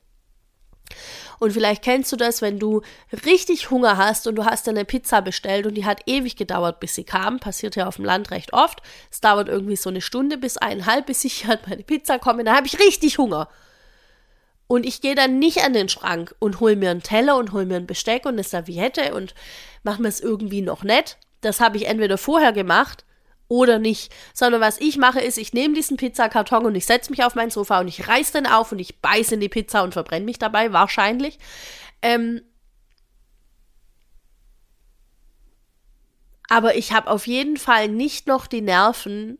Und 1.40 1.52
vielleicht 1.54 1.82
kennst 1.82 2.12
du 2.12 2.16
das, 2.16 2.42
wenn 2.42 2.58
du 2.58 2.82
richtig 3.24 3.70
Hunger 3.70 3.96
hast 3.96 4.26
und 4.26 4.36
du 4.36 4.44
hast 4.44 4.68
eine 4.68 4.84
Pizza 4.84 5.22
bestellt 5.22 5.66
und 5.66 5.74
die 5.74 5.86
hat 5.86 6.02
ewig 6.04 6.36
gedauert, 6.36 6.80
bis 6.80 6.94
sie 6.94 7.04
kam. 7.04 7.40
Passiert 7.40 7.76
ja 7.76 7.88
auf 7.88 7.96
dem 7.96 8.04
Land 8.04 8.30
recht 8.30 8.52
oft. 8.52 8.82
Es 9.10 9.22
dauert 9.22 9.48
irgendwie 9.48 9.76
so 9.76 9.88
eine 9.88 10.02
Stunde 10.02 10.36
bis 10.36 10.58
eineinhalb, 10.58 11.06
bis 11.06 11.24
ich 11.24 11.46
halt 11.48 11.66
meine 11.66 11.82
Pizza 11.82 12.18
komme. 12.18 12.44
Dann 12.44 12.54
habe 12.54 12.66
ich 12.66 12.78
richtig 12.78 13.16
Hunger. 13.16 13.48
Und 14.66 14.84
ich 14.84 15.00
gehe 15.00 15.14
dann 15.14 15.38
nicht 15.38 15.64
an 15.64 15.72
den 15.72 15.88
Schrank 15.88 16.34
und 16.38 16.60
hol 16.60 16.76
mir 16.76 16.90
einen 16.90 17.02
Teller 17.02 17.38
und 17.38 17.52
hol 17.52 17.64
mir 17.64 17.76
ein 17.76 17.86
Besteck 17.86 18.26
und 18.26 18.34
eine 18.34 18.44
Serviette 18.44 19.14
und 19.14 19.34
mache 19.82 20.02
mir 20.02 20.08
es 20.08 20.20
irgendwie 20.20 20.60
noch 20.60 20.84
nett. 20.84 21.16
Das 21.40 21.58
habe 21.58 21.78
ich 21.78 21.86
entweder 21.86 22.18
vorher 22.18 22.52
gemacht 22.52 23.04
oder 23.50 23.78
nicht. 23.78 24.12
Sondern 24.32 24.62
was 24.62 24.80
ich 24.80 24.96
mache, 24.96 25.20
ist, 25.20 25.36
ich 25.36 25.52
nehme 25.52 25.74
diesen 25.74 25.98
Pizzakarton 25.98 26.64
und 26.64 26.74
ich 26.76 26.86
setze 26.86 27.10
mich 27.10 27.24
auf 27.24 27.34
mein 27.34 27.50
Sofa 27.50 27.80
und 27.80 27.88
ich 27.88 28.08
reiß 28.08 28.32
den 28.32 28.46
auf 28.46 28.72
und 28.72 28.78
ich 28.78 29.00
beiße 29.00 29.34
in 29.34 29.40
die 29.40 29.50
Pizza 29.50 29.82
und 29.82 29.92
verbrenne 29.92 30.24
mich 30.24 30.38
dabei, 30.38 30.72
wahrscheinlich. 30.72 31.38
Ähm, 32.00 32.40
aber 36.48 36.76
ich 36.76 36.92
habe 36.92 37.10
auf 37.10 37.26
jeden 37.26 37.56
Fall 37.56 37.88
nicht 37.88 38.28
noch 38.28 38.46
die 38.46 38.62
Nerven 38.62 39.38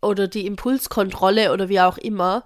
oder 0.00 0.28
die 0.28 0.46
Impulskontrolle 0.46 1.52
oder 1.52 1.68
wie 1.68 1.80
auch 1.80 1.98
immer, 1.98 2.44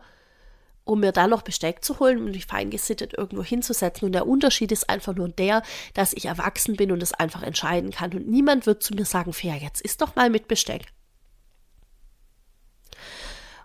um 0.86 1.00
mir 1.00 1.12
da 1.12 1.26
noch 1.26 1.42
Besteck 1.42 1.84
zu 1.84 1.98
holen 1.98 2.18
und 2.18 2.30
mich 2.30 2.46
fein 2.46 2.70
gesittet 2.70 3.12
irgendwo 3.12 3.42
hinzusetzen. 3.42 4.06
Und 4.06 4.12
der 4.12 4.26
Unterschied 4.26 4.70
ist 4.72 4.88
einfach 4.88 5.14
nur 5.14 5.28
der, 5.28 5.62
dass 5.94 6.12
ich 6.14 6.26
erwachsen 6.26 6.76
bin 6.76 6.92
und 6.92 7.02
es 7.02 7.12
einfach 7.12 7.42
entscheiden 7.42 7.90
kann. 7.90 8.14
Und 8.14 8.28
niemand 8.28 8.66
wird 8.66 8.82
zu 8.82 8.94
mir 8.94 9.04
sagen, 9.04 9.32
Fair, 9.32 9.56
jetzt 9.56 9.80
isst 9.82 10.00
doch 10.00 10.14
mal 10.14 10.30
mit 10.30 10.48
Besteck. 10.48 10.86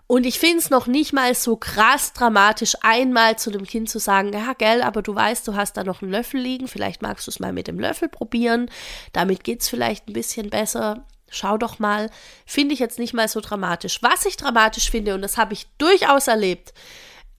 Und 0.08 0.26
ich 0.26 0.40
finde 0.40 0.58
es 0.58 0.68
noch 0.68 0.88
nicht 0.88 1.12
mal 1.12 1.34
so 1.34 1.56
krass 1.56 2.12
dramatisch, 2.12 2.74
einmal 2.82 3.38
zu 3.38 3.50
dem 3.50 3.64
Kind 3.64 3.88
zu 3.88 3.98
sagen, 3.98 4.32
ja, 4.32 4.52
gell, 4.52 4.82
aber 4.82 5.00
du 5.00 5.14
weißt, 5.14 5.46
du 5.46 5.54
hast 5.54 5.76
da 5.76 5.84
noch 5.84 6.02
einen 6.02 6.10
Löffel 6.10 6.40
liegen, 6.40 6.68
vielleicht 6.68 7.00
magst 7.02 7.26
du 7.26 7.30
es 7.30 7.40
mal 7.40 7.52
mit 7.52 7.68
dem 7.68 7.78
Löffel 7.78 8.08
probieren, 8.08 8.68
damit 9.12 9.42
geht 9.42 9.62
es 9.62 9.68
vielleicht 9.68 10.08
ein 10.08 10.12
bisschen 10.12 10.50
besser. 10.50 11.06
Schau 11.30 11.56
doch 11.56 11.78
mal, 11.78 12.10
finde 12.44 12.74
ich 12.74 12.80
jetzt 12.80 12.98
nicht 12.98 13.14
mal 13.14 13.26
so 13.26 13.40
dramatisch. 13.40 14.02
Was 14.02 14.26
ich 14.26 14.36
dramatisch 14.36 14.90
finde, 14.90 15.14
und 15.14 15.22
das 15.22 15.38
habe 15.38 15.54
ich 15.54 15.66
durchaus 15.78 16.26
erlebt, 16.26 16.74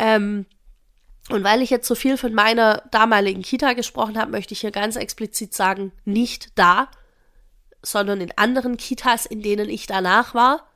ähm, 0.04 0.46
und 1.30 1.46
weil 1.46 1.62
ich 1.62 1.70
jetzt 1.70 1.88
so 1.88 1.96
viel 1.96 2.18
von 2.18 2.34
meiner 2.34 2.84
damaligen 2.92 3.42
Kita 3.42 3.72
gesprochen 3.72 4.20
habe, 4.20 4.32
möchte 4.32 4.54
ich 4.54 4.60
hier 4.60 4.72
ganz 4.72 4.98
explizit 4.98 5.54
sagen, 5.54 5.94
nicht 6.04 6.50
da, 6.56 6.90
sondern 7.82 8.20
in 8.20 8.38
anderen 8.38 8.76
Kitas, 8.76 9.26
in 9.26 9.42
denen 9.42 9.70
ich 9.70 9.88
danach 9.88 10.36
war. 10.36 10.68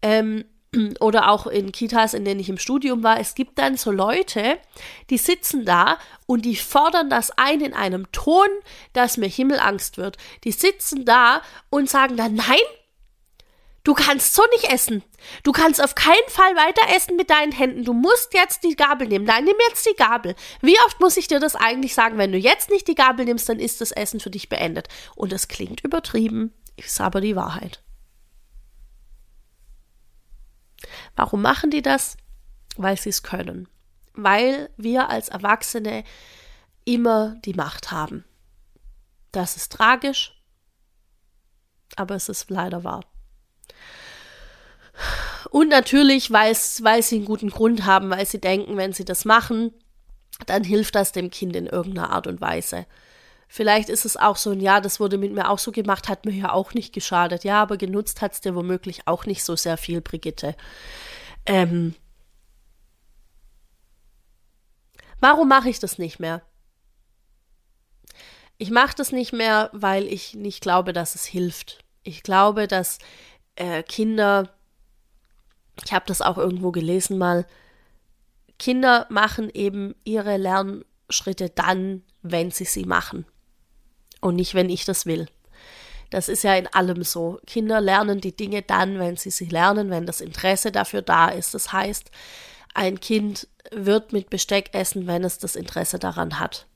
Ähm, 0.00 0.46
oder 1.00 1.30
auch 1.30 1.46
in 1.46 1.70
Kitas, 1.70 2.14
in 2.14 2.24
denen 2.24 2.40
ich 2.40 2.48
im 2.48 2.56
Studium 2.56 3.02
war, 3.02 3.20
es 3.20 3.34
gibt 3.34 3.58
dann 3.58 3.76
so 3.76 3.90
Leute, 3.90 4.56
die 5.10 5.18
sitzen 5.18 5.66
da 5.66 5.98
und 6.24 6.46
die 6.46 6.56
fordern 6.56 7.10
das 7.10 7.32
ein 7.36 7.60
in 7.60 7.74
einem 7.74 8.10
Ton, 8.12 8.48
dass 8.94 9.18
mir 9.18 9.28
Himmelangst 9.28 9.98
wird. 9.98 10.16
Die 10.44 10.52
sitzen 10.52 11.04
da 11.04 11.42
und 11.68 11.90
sagen 11.90 12.16
dann, 12.16 12.36
nein, 12.36 12.56
Du 13.82 13.94
kannst 13.94 14.34
so 14.34 14.42
nicht 14.52 14.70
essen. 14.70 15.02
Du 15.42 15.52
kannst 15.52 15.82
auf 15.82 15.94
keinen 15.94 16.28
Fall 16.28 16.54
weiter 16.54 16.94
essen 16.94 17.16
mit 17.16 17.30
deinen 17.30 17.52
Händen. 17.52 17.84
Du 17.84 17.94
musst 17.94 18.34
jetzt 18.34 18.62
die 18.62 18.76
Gabel 18.76 19.08
nehmen. 19.08 19.24
Nein, 19.24 19.44
nimm 19.44 19.56
jetzt 19.68 19.86
die 19.86 19.96
Gabel. 19.96 20.34
Wie 20.60 20.78
oft 20.86 21.00
muss 21.00 21.16
ich 21.16 21.28
dir 21.28 21.40
das 21.40 21.56
eigentlich 21.56 21.94
sagen? 21.94 22.18
Wenn 22.18 22.32
du 22.32 22.38
jetzt 22.38 22.68
nicht 22.68 22.88
die 22.88 22.94
Gabel 22.94 23.24
nimmst, 23.24 23.48
dann 23.48 23.58
ist 23.58 23.80
das 23.80 23.90
Essen 23.90 24.20
für 24.20 24.30
dich 24.30 24.50
beendet. 24.50 24.88
Und 25.16 25.32
es 25.32 25.48
klingt 25.48 25.82
übertrieben, 25.82 26.52
ist 26.76 27.00
aber 27.00 27.22
die 27.22 27.36
Wahrheit. 27.36 27.82
Warum 31.16 31.40
machen 31.40 31.70
die 31.70 31.82
das? 31.82 32.16
Weil 32.76 32.98
sie 32.98 33.10
es 33.10 33.22
können. 33.22 33.68
Weil 34.12 34.70
wir 34.76 35.08
als 35.08 35.28
Erwachsene 35.28 36.04
immer 36.84 37.36
die 37.44 37.54
Macht 37.54 37.92
haben. 37.92 38.24
Das 39.32 39.56
ist 39.56 39.72
tragisch, 39.72 40.34
aber 41.96 42.16
es 42.16 42.28
ist 42.28 42.50
leider 42.50 42.84
wahr. 42.84 43.04
Und 45.50 45.68
natürlich, 45.68 46.30
weil 46.30 46.54
sie 46.54 47.16
einen 47.16 47.24
guten 47.24 47.50
Grund 47.50 47.86
haben, 47.86 48.10
weil 48.10 48.26
sie 48.26 48.40
denken, 48.40 48.76
wenn 48.76 48.92
sie 48.92 49.04
das 49.04 49.24
machen, 49.24 49.72
dann 50.46 50.64
hilft 50.64 50.94
das 50.94 51.12
dem 51.12 51.30
Kind 51.30 51.56
in 51.56 51.66
irgendeiner 51.66 52.10
Art 52.10 52.26
und 52.26 52.40
Weise. 52.40 52.86
Vielleicht 53.48 53.88
ist 53.88 54.04
es 54.04 54.16
auch 54.16 54.36
so 54.36 54.50
ein 54.50 54.60
Ja, 54.60 54.80
das 54.80 55.00
wurde 55.00 55.18
mit 55.18 55.32
mir 55.32 55.50
auch 55.50 55.58
so 55.58 55.72
gemacht, 55.72 56.08
hat 56.08 56.24
mir 56.24 56.32
ja 56.32 56.52
auch 56.52 56.72
nicht 56.72 56.92
geschadet. 56.92 57.42
Ja, 57.42 57.60
aber 57.60 57.76
genutzt 57.76 58.22
hat 58.22 58.32
es 58.32 58.40
dir 58.40 58.54
womöglich 58.54 59.08
auch 59.08 59.26
nicht 59.26 59.42
so 59.42 59.56
sehr 59.56 59.76
viel, 59.76 60.00
Brigitte. 60.00 60.54
Ähm, 61.46 61.96
warum 65.18 65.48
mache 65.48 65.68
ich 65.68 65.80
das 65.80 65.98
nicht 65.98 66.20
mehr? 66.20 66.42
Ich 68.56 68.70
mache 68.70 68.94
das 68.94 69.10
nicht 69.10 69.32
mehr, 69.32 69.70
weil 69.72 70.06
ich 70.06 70.34
nicht 70.34 70.60
glaube, 70.60 70.92
dass 70.92 71.16
es 71.16 71.24
hilft. 71.24 71.82
Ich 72.04 72.22
glaube, 72.22 72.68
dass 72.68 72.98
äh, 73.60 73.82
Kinder, 73.82 74.48
ich 75.84 75.92
habe 75.92 76.06
das 76.06 76.22
auch 76.22 76.38
irgendwo 76.38 76.72
gelesen 76.72 77.18
mal, 77.18 77.46
Kinder 78.58 79.06
machen 79.10 79.50
eben 79.52 79.94
ihre 80.04 80.38
Lernschritte 80.38 81.50
dann, 81.50 82.02
wenn 82.22 82.50
sie 82.50 82.64
sie 82.64 82.84
machen. 82.84 83.26
Und 84.20 84.36
nicht, 84.36 84.54
wenn 84.54 84.70
ich 84.70 84.84
das 84.84 85.06
will. 85.06 85.28
Das 86.08 86.28
ist 86.28 86.42
ja 86.42 86.54
in 86.54 86.66
allem 86.68 87.04
so. 87.04 87.38
Kinder 87.46 87.80
lernen 87.80 88.20
die 88.20 88.34
Dinge 88.34 88.62
dann, 88.62 88.98
wenn 88.98 89.16
sie 89.16 89.30
sie 89.30 89.46
lernen, 89.46 89.90
wenn 89.90 90.06
das 90.06 90.20
Interesse 90.20 90.72
dafür 90.72 91.02
da 91.02 91.28
ist. 91.28 91.54
Das 91.54 91.72
heißt, 91.72 92.10
ein 92.74 92.98
Kind 92.98 93.46
wird 93.70 94.12
mit 94.12 94.30
Besteck 94.30 94.70
essen, 94.72 95.06
wenn 95.06 95.22
es 95.22 95.38
das 95.38 95.54
Interesse 95.54 95.98
daran 95.98 96.38
hat. 96.38 96.66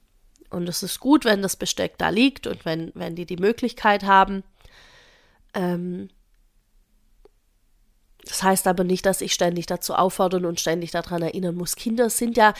Und 0.51 0.69
es 0.69 0.83
ist 0.83 1.01
gut, 1.01 1.25
wenn 1.25 1.43
das 1.43 1.57
Besteck 1.57 1.99
da 1.99 2.11
liegt 2.11 2.47
und 2.47 2.65
wenn, 2.65 2.93
wenn 2.95 3.17
die 3.17 3.27
die 3.27 3.37
Möglichkeit 3.37 4.05
haben. 4.05 4.45
Ähm, 5.55 6.09
das 8.27 8.43
heißt 8.43 8.67
aber 8.67 8.85
nicht, 8.85 9.07
dass 9.07 9.21
ich 9.21 9.33
ständig 9.33 9.67
dazu 9.67 9.95
auffordern 9.95 10.45
und 10.45 10.61
ständig 10.61 10.91
daran 10.91 11.23
erinnern 11.23 11.55
muss. 11.55 11.77
Kinder 11.77 12.11
sind 12.11 12.37
ja, 12.37 12.55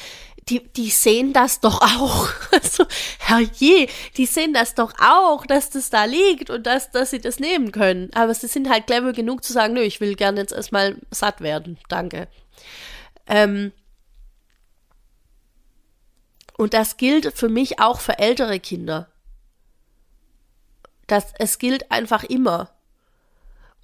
die, 0.49 0.61
die 0.61 0.91
sehen 0.91 1.33
das 1.33 1.61
doch 1.61 1.81
auch. 1.81 2.29
Also, 2.53 2.87
herrje, 3.19 3.89
die 4.17 4.27
sehen 4.27 4.55
das 4.55 4.75
doch 4.75 4.95
auch, 5.01 5.45
dass 5.45 5.71
das 5.71 5.91
da 5.91 6.05
liegt 6.05 6.51
und 6.51 6.67
dass, 6.67 6.91
dass 6.93 7.11
sie 7.11 7.21
das 7.21 7.41
nehmen 7.41 7.73
können. 7.73 8.11
Aber 8.15 8.33
sie 8.33 8.47
sind 8.47 8.71
halt 8.71 8.87
clever 8.87 9.13
genug 9.13 9.45
zu 9.45 9.53
sagen, 9.53 9.75
nö, 9.75 9.81
ich 9.83 10.01
will 10.01 10.15
gerne 10.15 10.41
jetzt 10.41 10.53
erstmal 10.53 10.97
satt 11.11 11.41
werden. 11.41 11.79
Danke. 11.89 12.29
Ähm, 13.27 13.73
und 16.57 16.75
das 16.75 16.97
gilt 16.97 17.37
für 17.37 17.49
mich 17.49 17.81
auch 17.81 18.01
für 18.01 18.19
ältere 18.19 18.61
Kinder. 18.61 19.09
Das, 21.07 21.33
es 21.39 21.59
gilt 21.59 21.91
einfach 21.91 22.25
immer. 22.25 22.71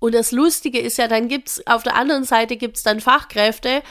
Und 0.01 0.15
das 0.15 0.33
Lustige 0.33 0.81
ist 0.81 0.99
ja, 0.99 1.07
dann 1.07 1.29
gibt's 1.29 1.65
auf 1.67 1.85
der 1.85 1.95
anderen 1.95 2.25
Seite 2.25 2.57
gibt's 2.57 2.83
dann 2.83 3.01
Fachkräfte, 3.01 3.83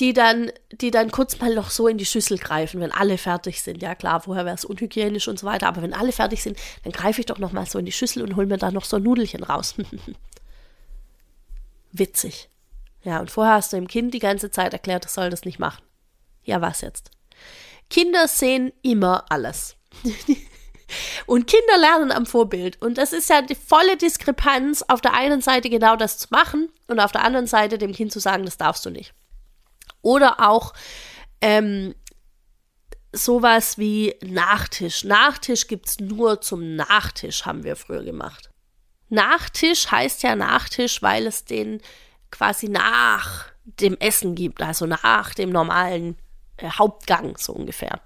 die 0.00 0.12
dann, 0.12 0.50
die 0.72 0.90
dann 0.90 1.10
kurz 1.10 1.38
mal 1.38 1.54
noch 1.54 1.70
so 1.70 1.86
in 1.86 1.98
die 1.98 2.06
Schüssel 2.06 2.38
greifen, 2.38 2.80
wenn 2.80 2.92
alle 2.92 3.18
fertig 3.18 3.62
sind. 3.62 3.82
Ja 3.82 3.94
klar, 3.94 4.20
vorher 4.20 4.44
wäre 4.44 4.54
es 4.54 4.64
unhygienisch 4.64 5.28
und 5.28 5.38
so 5.38 5.46
weiter, 5.46 5.68
aber 5.68 5.82
wenn 5.82 5.94
alle 5.94 6.12
fertig 6.12 6.42
sind, 6.42 6.58
dann 6.82 6.92
greife 6.92 7.20
ich 7.20 7.26
doch 7.26 7.38
noch 7.38 7.52
mal 7.52 7.66
so 7.66 7.78
in 7.78 7.84
die 7.84 7.92
Schüssel 7.92 8.22
und 8.22 8.36
hol 8.36 8.46
mir 8.46 8.58
da 8.58 8.70
noch 8.70 8.84
so 8.84 8.96
ein 8.96 9.02
Nudelchen 9.02 9.44
raus. 9.44 9.74
Witzig. 11.92 12.48
Ja, 13.02 13.20
und 13.20 13.30
vorher 13.30 13.54
hast 13.54 13.72
du 13.72 13.76
dem 13.76 13.88
Kind 13.88 14.14
die 14.14 14.18
ganze 14.18 14.50
Zeit 14.50 14.72
erklärt, 14.72 15.04
es 15.04 15.14
soll 15.14 15.30
das 15.30 15.44
nicht 15.44 15.58
machen. 15.58 15.82
Ja, 16.44 16.60
was 16.60 16.80
jetzt? 16.80 17.10
Kinder 17.90 18.28
sehen 18.28 18.72
immer 18.82 19.24
alles. 19.30 19.76
und 21.26 21.46
Kinder 21.46 21.78
lernen 21.78 22.12
am 22.12 22.26
Vorbild. 22.26 22.80
Und 22.82 22.98
das 22.98 23.12
ist 23.12 23.30
ja 23.30 23.42
die 23.42 23.54
volle 23.54 23.96
Diskrepanz, 23.96 24.84
auf 24.86 25.00
der 25.00 25.14
einen 25.14 25.40
Seite 25.40 25.70
genau 25.70 25.96
das 25.96 26.18
zu 26.18 26.28
machen 26.30 26.70
und 26.86 27.00
auf 27.00 27.12
der 27.12 27.24
anderen 27.24 27.46
Seite 27.46 27.78
dem 27.78 27.92
Kind 27.92 28.12
zu 28.12 28.20
sagen, 28.20 28.44
das 28.44 28.56
darfst 28.56 28.84
du 28.86 28.90
nicht. 28.90 29.14
Oder 30.02 30.48
auch 30.48 30.74
ähm, 31.40 31.94
sowas 33.12 33.78
wie 33.78 34.14
Nachtisch. 34.22 35.04
Nachtisch 35.04 35.66
gibt 35.66 35.88
es 35.88 36.00
nur 36.00 36.40
zum 36.40 36.76
Nachtisch, 36.76 37.46
haben 37.46 37.64
wir 37.64 37.76
früher 37.76 38.02
gemacht. 38.02 38.50
Nachtisch 39.08 39.90
heißt 39.90 40.22
ja 40.22 40.36
Nachtisch, 40.36 41.02
weil 41.02 41.26
es 41.26 41.44
den 41.44 41.80
quasi 42.30 42.68
nach 42.68 43.46
dem 43.64 43.96
Essen 43.98 44.34
gibt, 44.34 44.62
also 44.62 44.86
nach 44.86 45.34
dem 45.34 45.50
normalen 45.50 46.16
äh, 46.56 46.68
Hauptgang 46.70 47.36
so 47.36 47.52
ungefähr. 47.52 48.00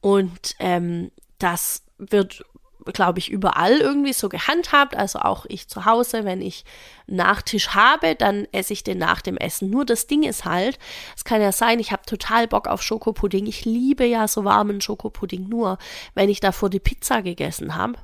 Und 0.00 0.54
ähm, 0.58 1.10
das 1.38 1.82
wird, 2.00 2.44
glaube 2.86 3.18
ich, 3.18 3.30
überall 3.30 3.78
irgendwie 3.78 4.12
so 4.12 4.28
gehandhabt. 4.28 4.96
Also 4.96 5.20
auch 5.20 5.46
ich 5.48 5.68
zu 5.68 5.84
Hause, 5.84 6.24
wenn 6.24 6.40
ich 6.40 6.64
Nachtisch 7.06 7.70
habe, 7.70 8.14
dann 8.14 8.46
esse 8.52 8.72
ich 8.72 8.84
den 8.84 8.98
nach 8.98 9.20
dem 9.20 9.36
Essen. 9.36 9.70
Nur 9.70 9.84
das 9.84 10.06
Ding 10.06 10.22
ist 10.22 10.44
halt, 10.44 10.78
es 11.16 11.24
kann 11.24 11.42
ja 11.42 11.52
sein, 11.52 11.78
ich 11.78 11.92
habe 11.92 12.02
total 12.06 12.48
Bock 12.48 12.68
auf 12.68 12.82
Schokopudding. 12.82 13.46
Ich 13.46 13.64
liebe 13.64 14.04
ja 14.04 14.28
so 14.28 14.44
warmen 14.44 14.80
Schokopudding. 14.80 15.48
Nur 15.48 15.78
wenn 16.14 16.28
ich 16.28 16.40
davor 16.40 16.70
die 16.70 16.80
Pizza 16.80 17.22
gegessen 17.22 17.76
habe, 17.76 17.98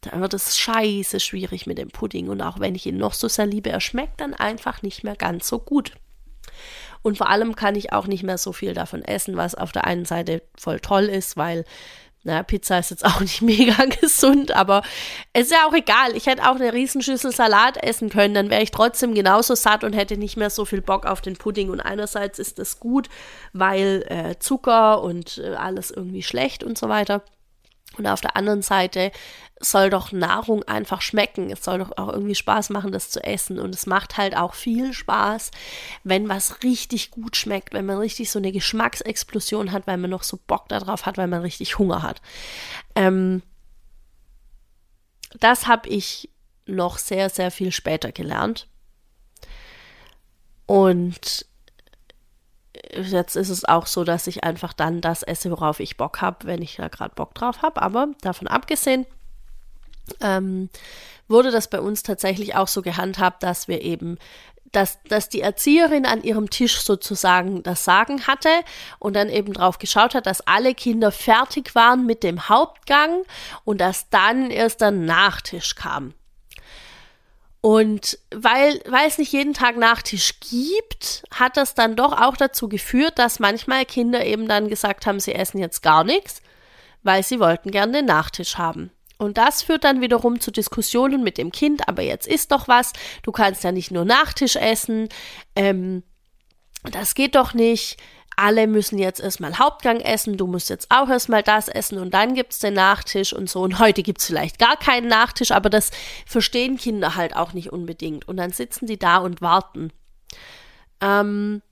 dann 0.00 0.20
wird 0.20 0.34
es 0.34 0.56
scheiße 0.56 1.20
schwierig 1.20 1.66
mit 1.66 1.78
dem 1.78 1.88
Pudding. 1.88 2.28
Und 2.28 2.42
auch 2.42 2.60
wenn 2.60 2.74
ich 2.74 2.86
ihn 2.86 2.98
noch 2.98 3.14
so 3.14 3.28
sehr 3.28 3.46
liebe, 3.46 3.70
er 3.70 3.80
schmeckt 3.80 4.20
dann 4.20 4.34
einfach 4.34 4.82
nicht 4.82 5.02
mehr 5.02 5.16
ganz 5.16 5.48
so 5.48 5.58
gut. 5.58 5.92
Und 7.02 7.18
vor 7.18 7.28
allem 7.28 7.54
kann 7.54 7.74
ich 7.74 7.92
auch 7.92 8.06
nicht 8.06 8.22
mehr 8.22 8.38
so 8.38 8.52
viel 8.52 8.74
davon 8.74 9.02
essen, 9.02 9.36
was 9.36 9.54
auf 9.54 9.72
der 9.72 9.84
einen 9.86 10.04
Seite 10.04 10.42
voll 10.56 10.80
toll 10.80 11.04
ist, 11.04 11.36
weil 11.36 11.64
na, 12.28 12.42
Pizza 12.42 12.78
ist 12.78 12.90
jetzt 12.90 13.04
auch 13.04 13.20
nicht 13.22 13.42
mega 13.42 13.84
gesund, 13.86 14.52
aber 14.52 14.82
es 15.32 15.46
ist 15.46 15.52
ja 15.52 15.66
auch 15.66 15.72
egal. 15.72 16.14
Ich 16.14 16.26
hätte 16.26 16.48
auch 16.48 16.56
eine 16.56 16.72
Riesenschüssel 16.72 17.32
Salat 17.32 17.82
essen 17.82 18.10
können, 18.10 18.34
dann 18.34 18.50
wäre 18.50 18.62
ich 18.62 18.70
trotzdem 18.70 19.14
genauso 19.14 19.54
satt 19.54 19.82
und 19.82 19.94
hätte 19.94 20.16
nicht 20.16 20.36
mehr 20.36 20.50
so 20.50 20.64
viel 20.64 20.82
Bock 20.82 21.06
auf 21.06 21.20
den 21.20 21.36
Pudding. 21.36 21.70
Und 21.70 21.80
einerseits 21.80 22.38
ist 22.38 22.58
das 22.58 22.78
gut, 22.78 23.08
weil 23.52 24.04
äh, 24.08 24.38
Zucker 24.38 25.02
und 25.02 25.38
äh, 25.38 25.54
alles 25.54 25.90
irgendwie 25.90 26.22
schlecht 26.22 26.62
und 26.62 26.78
so 26.78 26.88
weiter. 26.88 27.22
Und 27.96 28.06
auf 28.06 28.20
der 28.20 28.36
anderen 28.36 28.62
Seite 28.62 29.10
soll 29.60 29.90
doch 29.90 30.12
Nahrung 30.12 30.62
einfach 30.64 31.00
schmecken. 31.00 31.50
Es 31.50 31.64
soll 31.64 31.78
doch 31.78 31.92
auch 31.96 32.08
irgendwie 32.08 32.34
Spaß 32.34 32.70
machen, 32.70 32.92
das 32.92 33.10
zu 33.10 33.22
essen. 33.22 33.58
Und 33.58 33.74
es 33.74 33.86
macht 33.86 34.16
halt 34.16 34.36
auch 34.36 34.54
viel 34.54 34.92
Spaß, 34.92 35.50
wenn 36.04 36.28
was 36.28 36.62
richtig 36.62 37.10
gut 37.10 37.36
schmeckt, 37.36 37.74
wenn 37.74 37.86
man 37.86 37.98
richtig 37.98 38.30
so 38.30 38.38
eine 38.38 38.52
Geschmacksexplosion 38.52 39.72
hat, 39.72 39.86
weil 39.86 39.96
man 39.96 40.10
noch 40.10 40.22
so 40.22 40.38
Bock 40.46 40.68
darauf 40.68 41.06
hat, 41.06 41.18
weil 41.18 41.26
man 41.26 41.42
richtig 41.42 41.78
Hunger 41.78 42.02
hat. 42.02 42.20
Ähm, 42.94 43.42
das 45.40 45.66
habe 45.66 45.88
ich 45.88 46.30
noch 46.66 46.98
sehr, 46.98 47.28
sehr 47.30 47.50
viel 47.50 47.72
später 47.72 48.12
gelernt. 48.12 48.68
Und 50.66 51.46
jetzt 52.92 53.36
ist 53.36 53.48
es 53.48 53.64
auch 53.64 53.86
so, 53.86 54.04
dass 54.04 54.26
ich 54.26 54.44
einfach 54.44 54.72
dann 54.72 55.00
das 55.00 55.22
esse, 55.22 55.50
worauf 55.50 55.80
ich 55.80 55.96
Bock 55.96 56.20
habe, 56.20 56.46
wenn 56.46 56.62
ich 56.62 56.76
da 56.76 56.88
gerade 56.88 57.14
Bock 57.14 57.34
drauf 57.34 57.62
habe. 57.62 57.82
Aber 57.82 58.08
davon 58.20 58.46
abgesehen, 58.46 59.06
ähm, 60.20 60.70
wurde 61.28 61.50
das 61.50 61.68
bei 61.68 61.80
uns 61.80 62.02
tatsächlich 62.02 62.54
auch 62.54 62.68
so 62.68 62.82
gehandhabt, 62.82 63.42
dass 63.42 63.68
wir 63.68 63.82
eben 63.82 64.18
dass, 64.72 65.02
dass 65.04 65.28
die 65.28 65.40
Erzieherin 65.40 66.06
an 66.06 66.22
ihrem 66.22 66.50
Tisch 66.50 66.80
sozusagen 66.80 67.62
das 67.62 67.84
Sagen 67.84 68.26
hatte 68.26 68.50
und 68.98 69.14
dann 69.14 69.28
eben 69.28 69.52
drauf 69.52 69.78
geschaut 69.78 70.14
hat, 70.14 70.26
dass 70.26 70.46
alle 70.46 70.74
Kinder 70.74 71.10
fertig 71.10 71.74
waren 71.74 72.06
mit 72.06 72.22
dem 72.22 72.48
Hauptgang 72.48 73.22
und 73.64 73.80
dass 73.80 74.10
dann 74.10 74.50
erst 74.50 74.80
der 74.80 74.90
Nachtisch 74.90 75.74
kam. 75.74 76.14
Und 77.60 78.18
weil, 78.34 78.80
weil 78.86 79.08
es 79.08 79.18
nicht 79.18 79.32
jeden 79.32 79.52
Tag 79.52 79.76
Nachtisch 79.76 80.38
gibt, 80.40 81.24
hat 81.34 81.56
das 81.56 81.74
dann 81.74 81.96
doch 81.96 82.12
auch 82.12 82.36
dazu 82.36 82.68
geführt, 82.68 83.18
dass 83.18 83.40
manchmal 83.40 83.84
Kinder 83.84 84.24
eben 84.24 84.46
dann 84.46 84.68
gesagt 84.68 85.06
haben, 85.06 85.18
sie 85.18 85.34
essen 85.34 85.58
jetzt 85.58 85.82
gar 85.82 86.04
nichts, 86.04 86.40
weil 87.02 87.24
sie 87.24 87.40
wollten 87.40 87.70
gerne 87.70 87.94
den 87.94 88.04
Nachtisch 88.04 88.58
haben. 88.58 88.90
Und 89.18 89.36
das 89.36 89.62
führt 89.62 89.84
dann 89.84 90.00
wiederum 90.00 90.40
zu 90.40 90.50
Diskussionen 90.50 91.24
mit 91.24 91.38
dem 91.38 91.50
Kind, 91.50 91.88
aber 91.88 92.02
jetzt 92.02 92.26
isst 92.26 92.52
doch 92.52 92.68
was, 92.68 92.92
du 93.22 93.32
kannst 93.32 93.64
ja 93.64 93.72
nicht 93.72 93.90
nur 93.90 94.04
Nachtisch 94.04 94.56
essen, 94.56 95.08
ähm, 95.56 96.04
das 96.84 97.14
geht 97.14 97.34
doch 97.34 97.52
nicht, 97.52 97.98
alle 98.38 98.68
müssen 98.68 98.98
jetzt 98.98 99.18
erstmal 99.18 99.58
Hauptgang 99.58 99.98
essen, 99.98 100.36
du 100.36 100.46
musst 100.46 100.70
jetzt 100.70 100.86
auch 100.90 101.08
erstmal 101.08 101.42
das 101.42 101.66
essen 101.66 101.98
und 101.98 102.14
dann 102.14 102.34
gibt's 102.34 102.60
den 102.60 102.74
Nachtisch 102.74 103.32
und 103.32 103.50
so. 103.50 103.62
Und 103.62 103.80
heute 103.80 104.04
gibt's 104.04 104.26
vielleicht 104.26 104.60
gar 104.60 104.76
keinen 104.76 105.08
Nachtisch, 105.08 105.50
aber 105.50 105.68
das 105.70 105.90
verstehen 106.24 106.76
Kinder 106.76 107.16
halt 107.16 107.34
auch 107.34 107.52
nicht 107.52 107.72
unbedingt. 107.72 108.28
Und 108.28 108.36
dann 108.36 108.52
sitzen 108.52 108.86
die 108.86 108.98
da 108.98 109.16
und 109.16 109.42
warten. 109.42 109.92
Ähm, 111.00 111.62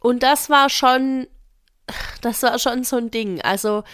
und 0.00 0.22
das 0.22 0.48
war 0.48 0.70
schon, 0.70 1.26
das 2.22 2.42
war 2.42 2.58
schon 2.58 2.84
so 2.84 2.96
ein 2.96 3.10
Ding. 3.10 3.42
Also, 3.42 3.84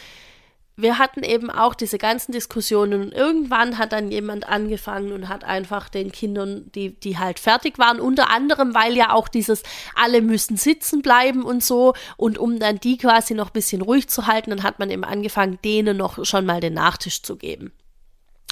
wir 0.76 0.98
hatten 0.98 1.22
eben 1.22 1.50
auch 1.50 1.74
diese 1.74 1.98
ganzen 1.98 2.32
Diskussionen 2.32 3.02
und 3.04 3.12
irgendwann 3.12 3.78
hat 3.78 3.92
dann 3.92 4.10
jemand 4.10 4.48
angefangen 4.48 5.12
und 5.12 5.28
hat 5.28 5.44
einfach 5.44 5.88
den 5.88 6.10
Kindern, 6.10 6.70
die, 6.74 6.98
die 6.98 7.16
halt 7.16 7.38
fertig 7.38 7.78
waren, 7.78 8.00
unter 8.00 8.30
anderem, 8.30 8.74
weil 8.74 8.96
ja 8.96 9.12
auch 9.12 9.28
dieses 9.28 9.62
alle 9.94 10.20
müssen 10.20 10.56
sitzen 10.56 11.00
bleiben 11.00 11.44
und 11.44 11.62
so 11.62 11.94
und 12.16 12.38
um 12.38 12.58
dann 12.58 12.80
die 12.80 12.98
quasi 12.98 13.34
noch 13.34 13.50
ein 13.50 13.52
bisschen 13.52 13.82
ruhig 13.82 14.08
zu 14.08 14.26
halten, 14.26 14.50
dann 14.50 14.64
hat 14.64 14.80
man 14.80 14.90
eben 14.90 15.04
angefangen, 15.04 15.58
denen 15.64 15.96
noch 15.96 16.24
schon 16.24 16.44
mal 16.44 16.60
den 16.60 16.74
Nachtisch 16.74 17.22
zu 17.22 17.36
geben. 17.36 17.72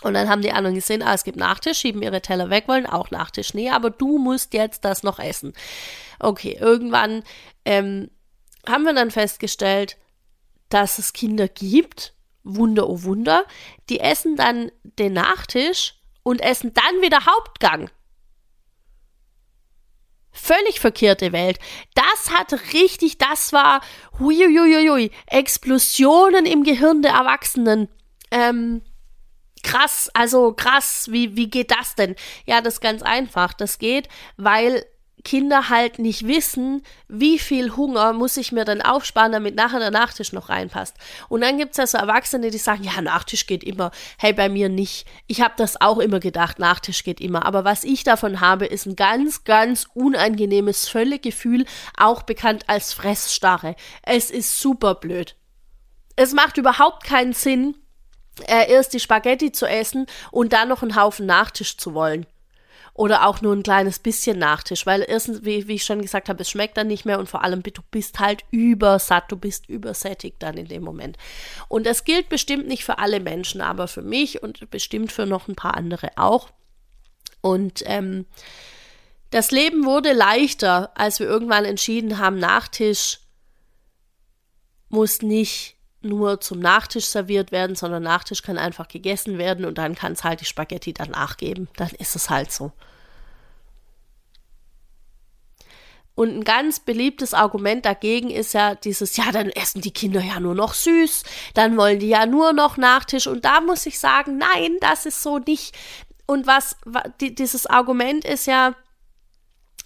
Und 0.02 0.14
dann 0.14 0.28
haben 0.28 0.42
die 0.42 0.52
anderen 0.52 0.74
gesehen, 0.74 1.02
ah, 1.02 1.14
es 1.14 1.24
gibt 1.24 1.38
Nachtisch, 1.38 1.78
schieben 1.78 2.02
ihre 2.02 2.20
Teller 2.20 2.50
weg, 2.50 2.64
wollen 2.66 2.86
auch 2.86 3.10
Nachtisch. 3.10 3.54
Nee, 3.54 3.70
aber 3.70 3.90
du 3.90 4.18
musst 4.18 4.52
jetzt 4.52 4.84
das 4.84 5.02
noch 5.02 5.18
essen. 5.18 5.52
Okay, 6.18 6.56
irgendwann 6.60 7.22
ähm, 7.64 8.10
haben 8.66 8.84
wir 8.84 8.94
dann 8.94 9.10
festgestellt, 9.10 9.96
dass 10.72 10.98
es 10.98 11.12
Kinder 11.12 11.48
gibt, 11.48 12.14
Wunder 12.44 12.88
oh 12.88 13.02
Wunder, 13.02 13.46
die 13.88 14.00
essen 14.00 14.36
dann 14.36 14.70
den 14.82 15.12
Nachtisch 15.12 15.94
und 16.22 16.40
essen 16.40 16.72
dann 16.74 17.02
wieder 17.02 17.26
Hauptgang. 17.26 17.90
Völlig 20.32 20.80
verkehrte 20.80 21.32
Welt. 21.32 21.58
Das 21.94 22.30
hat 22.30 22.52
richtig, 22.72 23.18
das 23.18 23.52
war 23.52 23.82
huiuiuiui, 24.18 25.10
Explosionen 25.26 26.46
im 26.46 26.64
Gehirn 26.64 27.02
der 27.02 27.12
Erwachsenen. 27.12 27.88
Ähm, 28.30 28.82
krass, 29.62 30.10
also 30.14 30.54
krass, 30.54 31.08
wie, 31.10 31.36
wie 31.36 31.50
geht 31.50 31.70
das 31.70 31.94
denn? 31.96 32.16
Ja, 32.46 32.62
das 32.62 32.74
ist 32.74 32.80
ganz 32.80 33.02
einfach. 33.02 33.52
Das 33.52 33.78
geht, 33.78 34.08
weil 34.38 34.86
Kinder 35.24 35.68
halt 35.68 35.98
nicht 35.98 36.26
wissen, 36.26 36.82
wie 37.08 37.38
viel 37.38 37.76
Hunger 37.76 38.12
muss 38.12 38.36
ich 38.36 38.52
mir 38.52 38.64
dann 38.64 38.82
aufsparen, 38.82 39.32
damit 39.32 39.54
nachher 39.54 39.78
der 39.78 39.90
Nachtisch 39.90 40.32
noch 40.32 40.48
reinpasst. 40.48 40.96
Und 41.28 41.42
dann 41.42 41.58
gibt 41.58 41.72
es 41.72 41.76
ja 41.76 41.86
so 41.86 41.98
Erwachsene, 41.98 42.50
die 42.50 42.58
sagen, 42.58 42.84
ja, 42.84 43.00
Nachtisch 43.00 43.46
geht 43.46 43.64
immer. 43.64 43.90
Hey, 44.18 44.32
bei 44.32 44.48
mir 44.48 44.68
nicht. 44.68 45.06
Ich 45.26 45.40
habe 45.40 45.54
das 45.56 45.80
auch 45.80 45.98
immer 45.98 46.20
gedacht, 46.20 46.58
Nachtisch 46.58 47.04
geht 47.04 47.20
immer. 47.20 47.46
Aber 47.46 47.64
was 47.64 47.84
ich 47.84 48.04
davon 48.04 48.40
habe, 48.40 48.66
ist 48.66 48.86
ein 48.86 48.96
ganz, 48.96 49.44
ganz 49.44 49.86
unangenehmes 49.94 50.88
Völlegefühl, 50.88 51.66
auch 51.96 52.22
bekannt 52.22 52.64
als 52.68 52.92
Fressstarre. 52.92 53.76
Es 54.02 54.30
ist 54.30 54.60
super 54.60 54.94
blöd. 54.94 55.36
Es 56.16 56.32
macht 56.32 56.58
überhaupt 56.58 57.04
keinen 57.04 57.32
Sinn, 57.32 57.76
äh, 58.46 58.70
erst 58.70 58.92
die 58.92 59.00
Spaghetti 59.00 59.52
zu 59.52 59.66
essen 59.66 60.06
und 60.30 60.52
dann 60.52 60.68
noch 60.68 60.82
einen 60.82 60.96
Haufen 60.96 61.26
Nachtisch 61.26 61.76
zu 61.76 61.94
wollen 61.94 62.26
oder 62.94 63.26
auch 63.26 63.40
nur 63.40 63.54
ein 63.54 63.62
kleines 63.62 63.98
bisschen 63.98 64.38
Nachtisch, 64.38 64.84
weil 64.84 65.04
erstens, 65.06 65.44
wie, 65.44 65.66
wie 65.66 65.74
ich 65.74 65.84
schon 65.84 66.02
gesagt 66.02 66.28
habe, 66.28 66.42
es 66.42 66.50
schmeckt 66.50 66.76
dann 66.76 66.88
nicht 66.88 67.06
mehr 67.06 67.18
und 67.18 67.28
vor 67.28 67.42
allem, 67.42 67.62
du 67.62 67.82
bist 67.90 68.20
halt 68.20 68.44
übersatt, 68.50 69.24
du 69.28 69.36
bist 69.36 69.68
übersättigt 69.68 70.42
dann 70.42 70.58
in 70.58 70.68
dem 70.68 70.82
Moment. 70.82 71.16
Und 71.68 71.86
das 71.86 72.04
gilt 72.04 72.28
bestimmt 72.28 72.66
nicht 72.68 72.84
für 72.84 72.98
alle 72.98 73.20
Menschen, 73.20 73.60
aber 73.62 73.88
für 73.88 74.02
mich 74.02 74.42
und 74.42 74.70
bestimmt 74.70 75.10
für 75.10 75.24
noch 75.24 75.48
ein 75.48 75.56
paar 75.56 75.74
andere 75.74 76.10
auch. 76.16 76.50
Und 77.40 77.82
ähm, 77.86 78.26
das 79.30 79.50
Leben 79.50 79.86
wurde 79.86 80.12
leichter, 80.12 80.90
als 80.94 81.18
wir 81.18 81.26
irgendwann 81.26 81.64
entschieden 81.64 82.18
haben, 82.18 82.38
Nachtisch 82.38 83.20
muss 84.90 85.22
nicht 85.22 85.76
nur 86.04 86.40
zum 86.40 86.58
Nachtisch 86.58 87.06
serviert 87.06 87.52
werden, 87.52 87.76
sondern 87.76 88.02
Nachtisch 88.02 88.42
kann 88.42 88.58
einfach 88.58 88.88
gegessen 88.88 89.38
werden 89.38 89.64
und 89.64 89.78
dann 89.78 89.94
kann 89.94 90.12
es 90.12 90.24
halt 90.24 90.40
die 90.40 90.44
Spaghetti 90.44 90.92
danach 90.92 91.36
geben. 91.36 91.68
Dann 91.76 91.90
ist 91.98 92.16
es 92.16 92.30
halt 92.30 92.52
so. 92.52 92.72
Und 96.14 96.36
ein 96.36 96.44
ganz 96.44 96.78
beliebtes 96.80 97.32
Argument 97.32 97.86
dagegen 97.86 98.30
ist 98.30 98.52
ja 98.52 98.74
dieses, 98.74 99.16
ja, 99.16 99.32
dann 99.32 99.48
essen 99.48 99.80
die 99.80 99.92
Kinder 99.92 100.20
ja 100.20 100.40
nur 100.40 100.54
noch 100.54 100.74
süß, 100.74 101.22
dann 101.54 101.76
wollen 101.78 102.00
die 102.00 102.08
ja 102.08 102.26
nur 102.26 102.52
noch 102.52 102.76
Nachtisch. 102.76 103.26
Und 103.26 103.44
da 103.44 103.60
muss 103.60 103.86
ich 103.86 103.98
sagen, 103.98 104.36
nein, 104.36 104.76
das 104.80 105.06
ist 105.06 105.22
so 105.22 105.38
nicht. 105.38 105.74
Und 106.26 106.46
was, 106.46 106.76
dieses 107.18 107.66
Argument 107.66 108.24
ist 108.24 108.46
ja, 108.46 108.74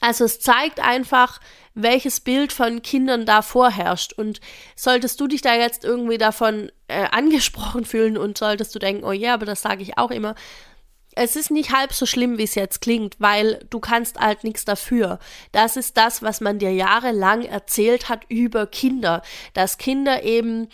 also 0.01 0.25
es 0.25 0.41
zeigt 0.41 0.81
einfach, 0.81 1.41
welches 1.75 2.21
Bild 2.21 2.53
von 2.53 2.83
Kindern 2.83 3.27
da 3.27 3.43
vorherrscht. 3.43 4.13
Und 4.13 4.41
solltest 4.75 5.21
du 5.21 5.27
dich 5.27 5.43
da 5.43 5.55
jetzt 5.55 5.85
irgendwie 5.85 6.19
davon 6.19 6.71
äh, 6.89 7.07
angesprochen 7.11 7.85
fühlen 7.87 8.19
und 8.19 8.39
solltest 8.39 8.75
du 8.75 8.79
denken, 8.79 9.05
oh 9.05 9.13
ja, 9.13 9.35
aber 9.35 9.47
das 9.47 9.63
sage 9.63 9.83
ich 9.83 9.99
auch 9.99 10.11
immer. 10.11 10.35
Es 11.19 11.35
ist 11.35 11.51
nicht 11.51 11.75
halb 11.75 11.95
so 11.95 12.05
schlimm, 12.05 12.37
wie 12.37 12.45
es 12.45 12.55
jetzt 12.55 12.83
klingt, 12.83 13.17
weil 13.19 13.65
du 13.71 13.81
kannst 13.81 14.21
halt 14.21 14.45
nichts 14.45 14.67
dafür. 14.67 15.19
Das 15.51 15.79
ist 15.79 15.97
das, 15.97 16.23
was 16.23 16.43
man 16.43 16.59
dir 16.59 16.73
jahrelang 16.73 17.43
erzählt 17.43 18.11
hat 18.11 18.25
über 18.29 18.67
Kinder, 18.67 19.23
dass 19.55 19.79
Kinder 19.79 20.25
eben 20.25 20.69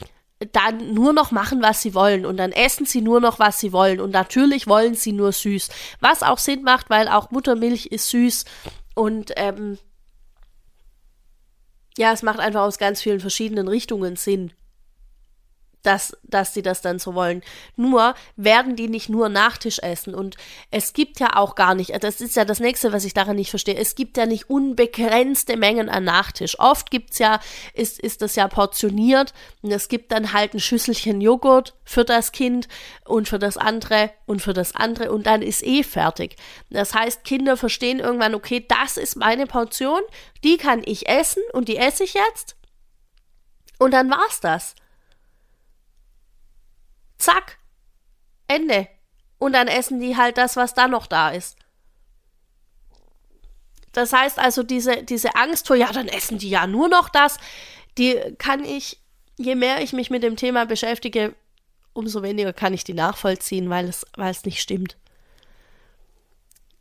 dann 0.51 0.95
nur 0.95 1.13
noch 1.13 1.31
machen, 1.31 1.63
was 1.63 1.83
sie 1.83 1.95
wollen 1.95 2.27
und 2.27 2.37
dann 2.37 2.51
essen 2.51 2.87
sie 2.87 3.01
nur 3.01 3.21
noch, 3.21 3.39
was 3.39 3.61
sie 3.61 3.73
wollen 3.73 4.01
und 4.01 4.11
natürlich 4.11 4.67
wollen 4.67 4.95
sie 4.95 5.13
nur 5.13 5.31
süß, 5.31 5.69
was 6.01 6.25
auch 6.25 6.39
Sinn 6.39 6.65
macht, 6.65 6.91
weil 6.91 7.07
auch 7.07 7.31
Muttermilch 7.31 7.87
ist 7.87 8.09
süß 8.09 8.45
und 8.95 9.33
ähm, 9.37 9.79
ja, 11.97 12.13
es 12.13 12.23
macht 12.23 12.41
einfach 12.41 12.63
aus 12.63 12.79
ganz 12.79 13.03
vielen 13.03 13.21
verschiedenen 13.21 13.69
Richtungen 13.69 14.17
Sinn 14.17 14.53
dass, 15.83 16.17
dass 16.23 16.55
sie 16.55 16.63
das 16.63 16.81
dann 16.81 16.99
so 16.99 17.15
wollen. 17.15 17.43
Nur 17.77 18.15
werden 18.37 18.77
die 18.77 18.89
nicht 18.89 19.09
nur 19.09 19.29
Nachtisch 19.29 19.79
essen. 19.81 20.15
Und 20.15 20.37
es 20.71 20.93
gibt 20.93 21.21
ja 21.21 21.37
auch 21.37 21.55
gar 21.55 21.75
nicht, 21.75 21.93
das 22.03 22.21
ist 22.21 22.37
ja 22.37 22.45
das 22.45 22.61
nächste, 22.61 22.93
was 22.93 23.05
ich 23.05 23.15
daran 23.15 23.37
nicht 23.37 23.51
verstehe, 23.51 23.77
es 23.77 23.95
gibt 23.95 24.17
ja 24.17 24.27
nicht 24.27 24.49
unbegrenzte 24.49 25.57
Mengen 25.57 25.89
an 25.89 26.05
Nachtisch. 26.05 26.59
Oft 26.59 26.91
gibt's 26.91 27.19
ja, 27.19 27.41
ist, 27.75 27.99
ist 27.99 28.23
das 28.23 28.37
ja 28.37 28.49
portioniert 28.49 29.35
und 29.63 29.73
es 29.73 29.89
gibt 29.89 30.13
dann 30.13 30.33
halt 30.33 30.55
ein 30.55 30.61
Schüsselchen 30.61 31.21
Joghurt 31.21 31.75
für 31.85 32.05
das 32.05 32.33
Kind 32.33 32.69
und 33.05 33.29
für 33.29 33.39
das 33.39 33.57
andere 33.57 34.11
und 34.27 34.41
für 34.41 34.53
das 34.53 34.75
andere 34.75 35.13
und 35.13 35.27
dann 35.27 35.43
ist 35.43 35.63
eh 35.65 35.83
fertig. 35.83 36.37
Das 36.71 36.95
heißt, 36.95 37.25
Kinder 37.25 37.57
verstehen 37.57 37.99
irgendwann, 37.99 38.35
okay, 38.35 38.65
das 38.67 38.97
ist 38.97 39.17
meine 39.17 39.47
Portion, 39.47 40.01
die 40.45 40.57
kann 40.57 40.83
ich 40.85 41.09
essen 41.09 41.43
und 41.53 41.69
die 41.69 41.77
esse 41.77 42.05
ich 42.05 42.15
jetzt. 42.15 42.57
Und 43.79 43.93
dann 43.93 44.11
war's 44.11 44.41
das. 44.41 44.75
Zack. 47.23 47.59
Ende. 48.49 48.89
Und 49.39 49.53
dann 49.55 49.69
essen 49.69 50.01
die 50.01 50.17
halt 50.17 50.39
das, 50.39 50.57
was 50.57 50.75
da 50.75 50.89
noch 50.89 51.07
da 51.07 51.31
ist. 51.31 51.57
Das 53.93 54.13
heißt 54.13 54.39
also, 54.39 54.63
diese, 54.63 55.03
diese 55.03 55.35
Angst 55.37 55.67
vor, 55.67 55.77
ja, 55.77 55.93
dann 55.93 56.09
essen 56.09 56.39
die 56.39 56.51
ja 56.51 56.67
nur 56.67 56.89
noch 56.89 57.09
das, 57.09 57.39
die 57.99 58.19
kann 58.39 58.65
ich, 58.65 59.01
je 59.37 59.55
mehr 59.55 59.83
ich 59.83 59.93
mich 59.93 60.11
mit 60.11 60.23
dem 60.23 60.37
Thema 60.37 60.65
beschäftige, 60.65 61.35
umso 61.93 62.23
weniger 62.23 62.53
kann 62.53 62.75
ich 62.75 62.85
die 62.85 62.95
nachvollziehen, 62.95 63.69
weil 63.71 63.89
es, 63.89 64.07
weil 64.17 64.31
es 64.31 64.45
nicht 64.45 64.61
stimmt. 64.61 64.97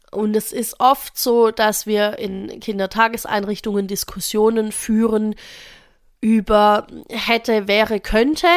Und 0.10 0.36
es 0.36 0.52
ist 0.52 0.80
oft 0.80 1.18
so, 1.18 1.52
dass 1.52 1.86
wir 1.86 2.18
in 2.18 2.60
Kindertageseinrichtungen 2.60 3.88
Diskussionen 3.88 4.72
führen 4.72 5.36
über 6.20 6.88
hätte, 7.10 7.68
wäre, 7.68 8.00
könnte. 8.00 8.48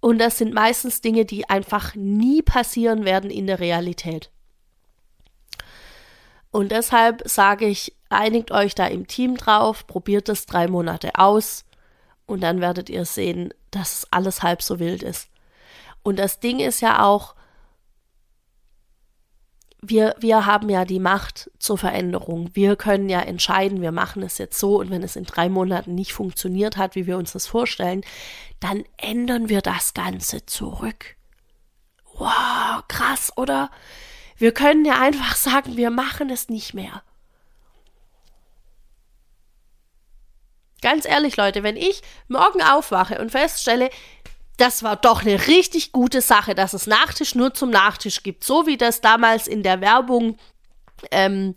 Und 0.00 0.18
das 0.18 0.38
sind 0.38 0.54
meistens 0.54 1.00
Dinge, 1.00 1.24
die 1.24 1.48
einfach 1.48 1.94
nie 1.94 2.42
passieren 2.42 3.04
werden 3.04 3.30
in 3.30 3.46
der 3.46 3.60
Realität. 3.60 4.30
Und 6.50 6.72
deshalb 6.72 7.22
sage 7.28 7.66
ich, 7.66 7.94
einigt 8.08 8.50
euch 8.52 8.74
da 8.74 8.86
im 8.86 9.06
Team 9.06 9.36
drauf, 9.36 9.86
probiert 9.86 10.28
es 10.28 10.46
drei 10.46 10.66
Monate 10.66 11.16
aus 11.16 11.64
und 12.26 12.42
dann 12.42 12.60
werdet 12.60 12.88
ihr 12.88 13.04
sehen, 13.04 13.52
dass 13.70 14.06
alles 14.10 14.42
halb 14.42 14.62
so 14.62 14.78
wild 14.78 15.02
ist. 15.02 15.28
Und 16.02 16.18
das 16.18 16.40
Ding 16.40 16.60
ist 16.60 16.80
ja 16.80 17.04
auch, 17.04 17.34
wir, 19.80 20.16
wir 20.18 20.46
haben 20.46 20.68
ja 20.68 20.84
die 20.84 20.98
Macht 20.98 21.50
zur 21.58 21.78
Veränderung. 21.78 22.50
Wir 22.54 22.76
können 22.76 23.08
ja 23.08 23.20
entscheiden, 23.20 23.80
wir 23.80 23.92
machen 23.92 24.22
es 24.22 24.38
jetzt 24.38 24.58
so 24.58 24.80
und 24.80 24.90
wenn 24.90 25.02
es 25.02 25.16
in 25.16 25.24
drei 25.24 25.48
Monaten 25.48 25.94
nicht 25.94 26.12
funktioniert 26.12 26.76
hat, 26.76 26.94
wie 26.94 27.06
wir 27.06 27.16
uns 27.16 27.32
das 27.32 27.46
vorstellen, 27.46 28.02
dann 28.60 28.84
ändern 28.96 29.48
wir 29.48 29.60
das 29.60 29.94
Ganze 29.94 30.44
zurück. 30.46 31.16
Wow, 32.14 32.82
krass, 32.88 33.32
oder? 33.36 33.70
Wir 34.36 34.52
können 34.52 34.84
ja 34.84 35.00
einfach 35.00 35.36
sagen, 35.36 35.76
wir 35.76 35.90
machen 35.90 36.30
es 36.30 36.48
nicht 36.48 36.74
mehr. 36.74 37.02
Ganz 40.80 41.06
ehrlich, 41.06 41.36
Leute, 41.36 41.64
wenn 41.64 41.76
ich 41.76 42.02
morgen 42.28 42.62
aufwache 42.62 43.20
und 43.20 43.32
feststelle, 43.32 43.90
das 44.58 44.82
war 44.82 44.96
doch 44.96 45.22
eine 45.22 45.46
richtig 45.46 45.92
gute 45.92 46.20
Sache, 46.20 46.54
dass 46.54 46.74
es 46.74 46.86
Nachtisch 46.86 47.34
nur 47.34 47.54
zum 47.54 47.70
Nachtisch 47.70 48.22
gibt. 48.22 48.44
So 48.44 48.66
wie 48.66 48.76
das 48.76 49.00
damals 49.00 49.46
in 49.46 49.62
der 49.62 49.80
Werbung, 49.80 50.36
ähm, 51.10 51.54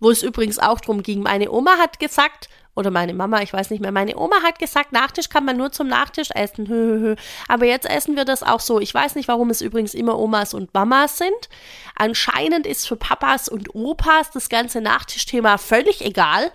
wo 0.00 0.10
es 0.10 0.22
übrigens 0.22 0.58
auch 0.58 0.80
drum 0.80 1.02
ging. 1.02 1.22
Meine 1.22 1.50
Oma 1.50 1.76
hat 1.78 1.98
gesagt, 1.98 2.48
oder 2.76 2.90
meine 2.90 3.14
Mama, 3.14 3.42
ich 3.42 3.52
weiß 3.52 3.70
nicht 3.70 3.80
mehr, 3.80 3.90
meine 3.90 4.16
Oma 4.16 4.42
hat 4.44 4.58
gesagt, 4.60 4.92
Nachtisch 4.92 5.28
kann 5.28 5.44
man 5.44 5.56
nur 5.56 5.72
zum 5.72 5.88
Nachtisch 5.88 6.28
essen. 6.34 7.16
Aber 7.48 7.64
jetzt 7.64 7.88
essen 7.88 8.14
wir 8.14 8.24
das 8.24 8.44
auch 8.44 8.60
so. 8.60 8.78
Ich 8.80 8.94
weiß 8.94 9.16
nicht, 9.16 9.28
warum 9.28 9.50
es 9.50 9.60
übrigens 9.60 9.94
immer 9.94 10.16
Omas 10.18 10.54
und 10.54 10.72
Mamas 10.72 11.18
sind. 11.18 11.48
Anscheinend 11.96 12.66
ist 12.66 12.86
für 12.86 12.96
Papas 12.96 13.48
und 13.48 13.74
Opas 13.74 14.30
das 14.30 14.48
ganze 14.48 14.80
Nachtischthema 14.80 15.58
völlig 15.58 16.04
egal. 16.04 16.52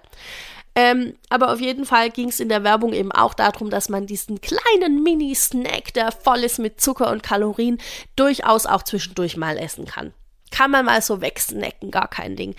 Ähm, 0.74 1.18
aber 1.30 1.52
auf 1.52 1.60
jeden 1.60 1.86
Fall 1.86 2.10
ging 2.10 2.30
es 2.30 2.40
in 2.40 2.48
der 2.48 2.64
Werbung 2.64 2.94
eben 2.94 3.12
auch 3.12 3.34
darum, 3.34 3.70
dass 3.70 3.90
man 3.90 4.08
diesen 4.08 4.40
kleinen 4.40 5.04
Mini-Snack, 5.04 5.94
der 5.94 6.12
voll 6.12 6.40
ist 6.40 6.60
mit 6.60 6.80
Zucker 6.80 7.12
und 7.12 7.24
Kalorien, 7.24 7.78
durchaus 8.16 8.66
auch 8.66 8.84
zwischendurch 8.84 9.36
mal 9.36 9.58
essen 9.58 9.86
kann. 9.86 10.14
Kann 10.50 10.72
man 10.72 10.86
mal 10.86 11.02
so 11.02 11.22
wegsnacken, 11.22 11.92
gar 11.92 12.08
kein 12.08 12.36
Ding. 12.36 12.56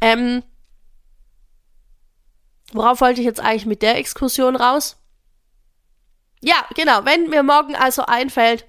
Ähm, 0.00 0.42
worauf 2.72 3.00
wollte 3.00 3.20
ich 3.20 3.26
jetzt 3.26 3.40
eigentlich 3.40 3.66
mit 3.66 3.82
der 3.82 3.96
Exkursion 3.96 4.56
raus? 4.56 4.96
Ja, 6.40 6.66
genau, 6.74 7.04
wenn 7.04 7.30
mir 7.30 7.44
morgen 7.44 7.76
also 7.76 8.02
einfällt, 8.06 8.66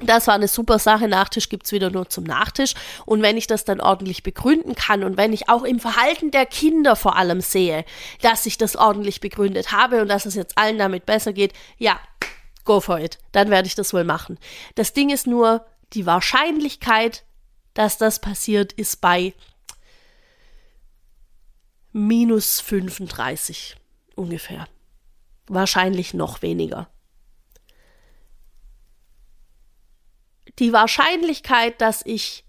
das 0.00 0.28
war 0.28 0.34
eine 0.34 0.48
super 0.48 0.78
Sache. 0.78 1.08
Nachtisch 1.08 1.48
gibt's 1.48 1.72
wieder 1.72 1.90
nur 1.90 2.08
zum 2.08 2.24
Nachtisch. 2.24 2.74
Und 3.04 3.22
wenn 3.22 3.36
ich 3.36 3.46
das 3.46 3.64
dann 3.64 3.80
ordentlich 3.80 4.22
begründen 4.22 4.74
kann 4.74 5.02
und 5.02 5.16
wenn 5.16 5.32
ich 5.32 5.48
auch 5.48 5.64
im 5.64 5.80
Verhalten 5.80 6.30
der 6.30 6.46
Kinder 6.46 6.94
vor 6.94 7.16
allem 7.16 7.40
sehe, 7.40 7.84
dass 8.22 8.46
ich 8.46 8.58
das 8.58 8.76
ordentlich 8.76 9.20
begründet 9.20 9.72
habe 9.72 10.00
und 10.00 10.08
dass 10.08 10.26
es 10.26 10.34
jetzt 10.34 10.56
allen 10.56 10.78
damit 10.78 11.04
besser 11.04 11.32
geht, 11.32 11.52
ja, 11.78 11.98
go 12.64 12.80
for 12.80 13.00
it. 13.00 13.18
Dann 13.32 13.50
werde 13.50 13.66
ich 13.66 13.74
das 13.74 13.92
wohl 13.92 14.04
machen. 14.04 14.38
Das 14.76 14.92
Ding 14.92 15.10
ist 15.10 15.26
nur, 15.26 15.66
die 15.94 16.06
Wahrscheinlichkeit, 16.06 17.24
dass 17.74 17.98
das 17.98 18.20
passiert, 18.20 18.72
ist 18.72 19.00
bei 19.00 19.34
minus 21.92 22.60
35 22.60 23.76
ungefähr. 24.14 24.68
Wahrscheinlich 25.48 26.14
noch 26.14 26.42
weniger. 26.42 26.88
Die 30.58 30.72
Wahrscheinlichkeit, 30.72 31.80
dass 31.80 32.02
ich 32.04 32.44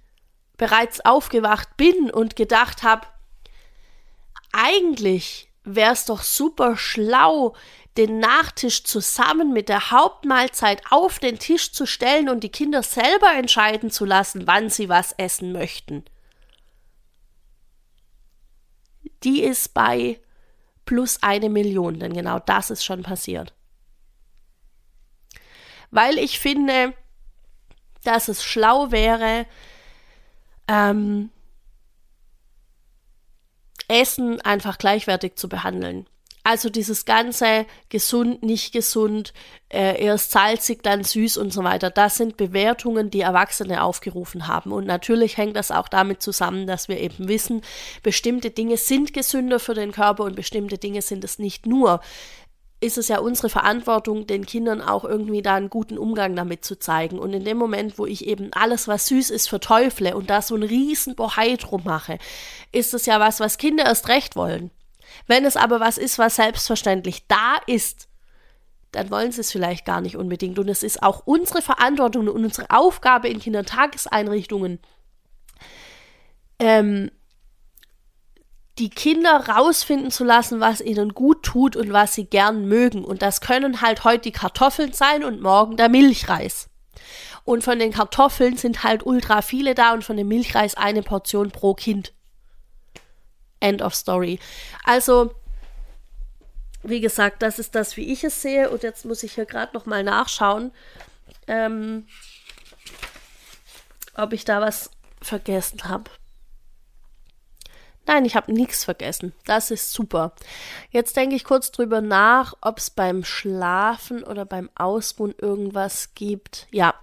bereits 0.58 1.02
aufgewacht 1.06 1.78
bin 1.78 2.12
und 2.12 2.36
gedacht 2.36 2.84
habe, 2.84 3.08
eigentlich 4.52 5.50
wäre 5.63 5.93
es 5.93 6.06
doch 6.06 6.24
super 6.24 6.76
schlau, 6.76 7.56
den 7.98 8.19
Nachtisch 8.19 8.84
zusammen 8.84 9.52
mit 9.52 9.69
der 9.69 9.91
Hauptmahlzeit 9.91 10.84
auf 10.89 11.19
den 11.19 11.38
Tisch 11.38 11.72
zu 11.72 11.86
stellen 11.86 12.30
und 12.30 12.43
die 12.43 12.50
Kinder 12.50 12.82
selber 12.82 13.34
entscheiden 13.34 13.91
zu 13.91 14.06
lassen, 14.06 14.48
wann 14.48 14.69
sie 14.69 14.89
was 14.89 15.13
essen 15.13 15.52
möchten. 15.52 16.06
Die 19.24 19.41
ist 19.43 19.74
bei 19.74 20.22
plus 20.86 21.22
eine 21.22 21.50
Million, 21.50 22.00
denn 22.00 22.13
genau 22.13 22.39
das 22.39 22.72
ist 22.72 22.86
schon 22.86 23.04
passiert. 23.04 23.54
Weil 25.91 26.17
ich 26.17 26.39
finde, 26.39 26.93
dass 28.03 28.27
es 28.27 28.43
schlau 28.43 28.91
wäre, 28.91 29.45
ähm, 30.67 31.29
Essen 33.88 34.39
einfach 34.41 34.77
gleichwertig 34.77 35.35
zu 35.35 35.49
behandeln. 35.49 36.05
Also 36.43 36.69
dieses 36.69 37.05
ganze 37.05 37.65
gesund, 37.89 38.43
nicht 38.43 38.71
gesund, 38.71 39.33
äh, 39.67 40.01
erst 40.03 40.31
salzig, 40.31 40.81
dann 40.81 41.03
süß 41.03 41.38
und 41.38 41.51
so 41.51 41.63
weiter, 41.63 41.89
das 41.91 42.15
sind 42.15 42.38
Bewertungen, 42.38 43.12
die 43.12 43.21
Erwachsene 43.21 43.83
aufgerufen 43.83 44.47
haben. 44.47 44.71
Und 44.71 44.88
natürlich 44.88 45.38
hängt 45.38 45.57
das 45.57 45.69
auch 45.69 45.89
damit 45.89 46.21
zusammen, 46.21 46.65
dass 46.65 46.88
wir 46.88 46.97
eben 46.97 47.27
wissen, 47.27 47.62
bestimmte 48.03 48.51
Dinge 48.51 48.77
sind 48.77 49.13
gesünder 49.13 49.59
für 49.59 49.73
den 49.73 49.91
Körper 49.91 50.23
und 50.23 50.35
bestimmte 50.35 50.77
Dinge 50.77 51.01
sind 51.01 51.23
es 51.23 51.39
nicht 51.39 51.65
nur 51.65 51.99
ist 52.82 52.98
es 52.98 53.10
ja 53.10 53.20
unsere 53.20 53.50
Verantwortung, 53.50 54.26
den 54.26 54.46
Kindern 54.46 54.82
auch 54.82 55.04
irgendwie 55.04 55.42
da 55.42 55.56
einen 55.56 55.70
guten 55.70 55.98
Umgang 55.98 56.36
damit 56.36 56.63
zu 56.63 56.80
zeigen. 56.80 57.20
Und 57.20 57.34
in 57.34 57.44
dem 57.44 57.58
Moment, 57.58 58.00
wo 58.00 58.06
ich 58.06 58.26
eben 58.26 58.52
alles, 58.54 58.88
was 58.88 59.08
süß 59.08 59.32
ist, 59.32 59.50
verteufle 59.50 60.15
und 60.15 60.30
da 60.30 60.42
so 60.42 60.56
einen 60.56 60.63
riesen 60.63 61.15
Bohai 61.15 61.58
drum 61.58 61.84
mache, 61.84 62.18
ist 62.72 62.94
es 62.94 63.06
ja 63.06 63.20
was, 63.20 63.42
was 63.42 63.58
Kinder 63.58 63.86
erst 63.86 64.08
recht 64.08 64.36
wollen. 64.38 64.72
Wenn 65.28 65.44
es 65.44 65.58
aber 65.58 65.80
was 65.80 65.98
ist, 65.98 66.20
was 66.20 66.38
selbstverständlich 66.38 67.28
da 67.28 67.58
ist, 67.68 68.08
dann 68.92 69.12
wollen 69.12 69.32
sie 69.32 69.42
es 69.42 69.52
vielleicht 69.52 69.86
gar 69.86 70.00
nicht 70.00 70.15
unbedingt. 70.15 70.58
Und 70.58 70.70
es 70.70 70.82
ist 70.82 71.04
auch 71.04 71.24
unsere 71.26 71.62
Verantwortung 71.62 72.28
und 72.28 72.46
unsere 72.46 72.70
Aufgabe 72.70 73.28
in 73.28 73.39
Kindertageseinrichtungen, 73.39 74.80
ähm, 76.60 77.12
die 78.80 78.89
Kinder 78.89 79.50
rausfinden 79.50 80.10
zu 80.10 80.24
lassen, 80.24 80.62
was 80.62 80.80
ihnen 80.80 81.13
gut 81.13 81.44
tut 81.44 81.76
und 81.76 81.92
was 81.92 82.13
sie 82.13 82.26
gern 82.26 82.68
mögen. 82.68 83.04
Und 83.04 83.22
das 83.22 83.42
können 83.42 83.82
halt 83.82 84.06
heute 84.06 84.24
die 84.24 84.32
Kartoffeln 84.32 84.94
sein 84.94 85.24
und 85.24 85.42
morgen 85.42 85.76
der 85.76 85.89
Milchreis. 85.89 86.70
Und 87.44 87.63
von 87.63 87.78
den 87.78 87.92
Kartoffeln 87.92 88.58
sind 88.58 88.84
halt 88.84 89.06
ultra 89.06 89.42
viele 89.42 89.76
da 89.76 89.94
und 89.94 90.04
von 90.04 90.15
dem 90.15 90.30
Milchreis 90.30 90.76
eine 90.76 91.04
Portion 91.04 91.52
pro 91.52 91.74
Kind. 91.74 92.13
End 93.60 93.82
of 93.82 93.94
story. 93.94 94.39
Also, 94.86 95.34
wie 96.84 97.02
gesagt, 97.02 97.42
das 97.42 97.60
ist 97.60 97.76
das, 97.76 97.98
wie 97.98 98.13
ich 98.13 98.24
es 98.24 98.42
sehe. 98.42 98.70
Und 98.70 98.84
jetzt 98.84 99.04
muss 99.04 99.24
ich 99.24 99.34
hier 99.34 99.46
gerade 99.46 99.74
noch 99.74 99.86
mal 99.86 100.04
nachschauen, 100.04 100.72
ähm, 101.48 102.08
ob 104.15 104.32
ich 104.32 104.46
da 104.46 104.62
was 104.62 104.92
vergessen 105.22 105.84
habe. 105.84 106.10
Nein, 108.10 108.26
ich 108.26 108.36
habe 108.36 108.52
nichts 108.52 108.86
vergessen. 108.86 109.34
Das 109.45 109.69
ist 109.69 109.93
super. 109.93 110.34
Jetzt 110.89 111.15
denke 111.15 111.36
ich 111.36 111.43
kurz 111.43 111.72
drüber 111.72 112.02
nach, 112.02 112.56
ob 112.60 112.80
es 112.80 112.89
beim 112.89 113.24
Schlafen 113.24 114.24
oder 114.24 114.45
beim 114.45 114.67
Ausruhen 114.74 115.36
irgendwas 115.38 116.15
gibt. 116.15 116.65
Ja. 116.72 116.95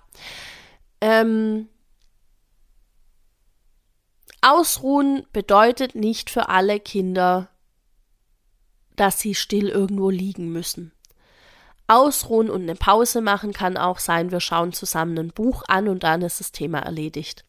Ähm, 1.01 1.69
Ausruhen 4.40 5.29
bedeutet 5.33 5.95
nicht 5.95 6.29
für 6.29 6.49
alle 6.49 6.81
Kinder, 6.81 7.51
dass 8.97 9.21
sie 9.21 9.37
still 9.37 9.69
irgendwo 9.69 10.11
liegen 10.11 10.51
müssen. 10.51 10.90
Ausruhen 11.87 12.51
und 12.51 12.62
eine 12.62 12.75
Pause 12.75 13.21
machen 13.21 13.53
kann 13.53 13.77
auch 13.77 14.01
sein, 14.01 14.33
wir 14.33 14.40
schauen 14.40 14.73
zusammen 14.73 15.16
ein 15.21 15.29
Buch 15.29 15.62
an 15.69 15.87
und 15.87 16.03
dann 16.03 16.23
ist 16.23 16.40
das 16.40 16.51
Thema 16.51 16.81
erledigt 16.81 17.45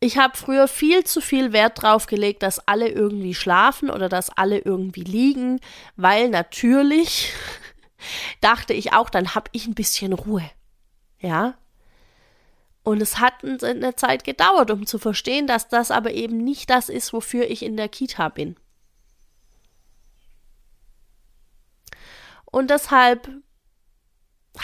ich 0.00 0.16
habe 0.18 0.36
früher 0.36 0.68
viel 0.68 1.04
zu 1.04 1.20
viel 1.20 1.52
Wert 1.52 1.82
drauf 1.82 2.06
gelegt, 2.06 2.42
dass 2.42 2.66
alle 2.68 2.88
irgendwie 2.88 3.34
schlafen 3.34 3.90
oder 3.90 4.08
dass 4.08 4.30
alle 4.30 4.58
irgendwie 4.58 5.02
liegen, 5.02 5.60
weil 5.96 6.28
natürlich 6.28 7.32
dachte 8.40 8.74
ich 8.74 8.92
auch, 8.92 9.10
dann 9.10 9.34
habe 9.34 9.50
ich 9.52 9.66
ein 9.66 9.74
bisschen 9.74 10.12
Ruhe. 10.12 10.48
Ja? 11.18 11.58
Und 12.84 13.02
es 13.02 13.18
hat 13.18 13.44
eine 13.44 13.96
Zeit 13.96 14.24
gedauert, 14.24 14.70
um 14.70 14.86
zu 14.86 14.98
verstehen, 14.98 15.46
dass 15.46 15.68
das 15.68 15.90
aber 15.90 16.12
eben 16.12 16.38
nicht 16.38 16.70
das 16.70 16.88
ist, 16.88 17.12
wofür 17.12 17.50
ich 17.50 17.62
in 17.62 17.76
der 17.76 17.88
Kita 17.88 18.28
bin. 18.28 18.56
Und 22.46 22.70
deshalb 22.70 23.28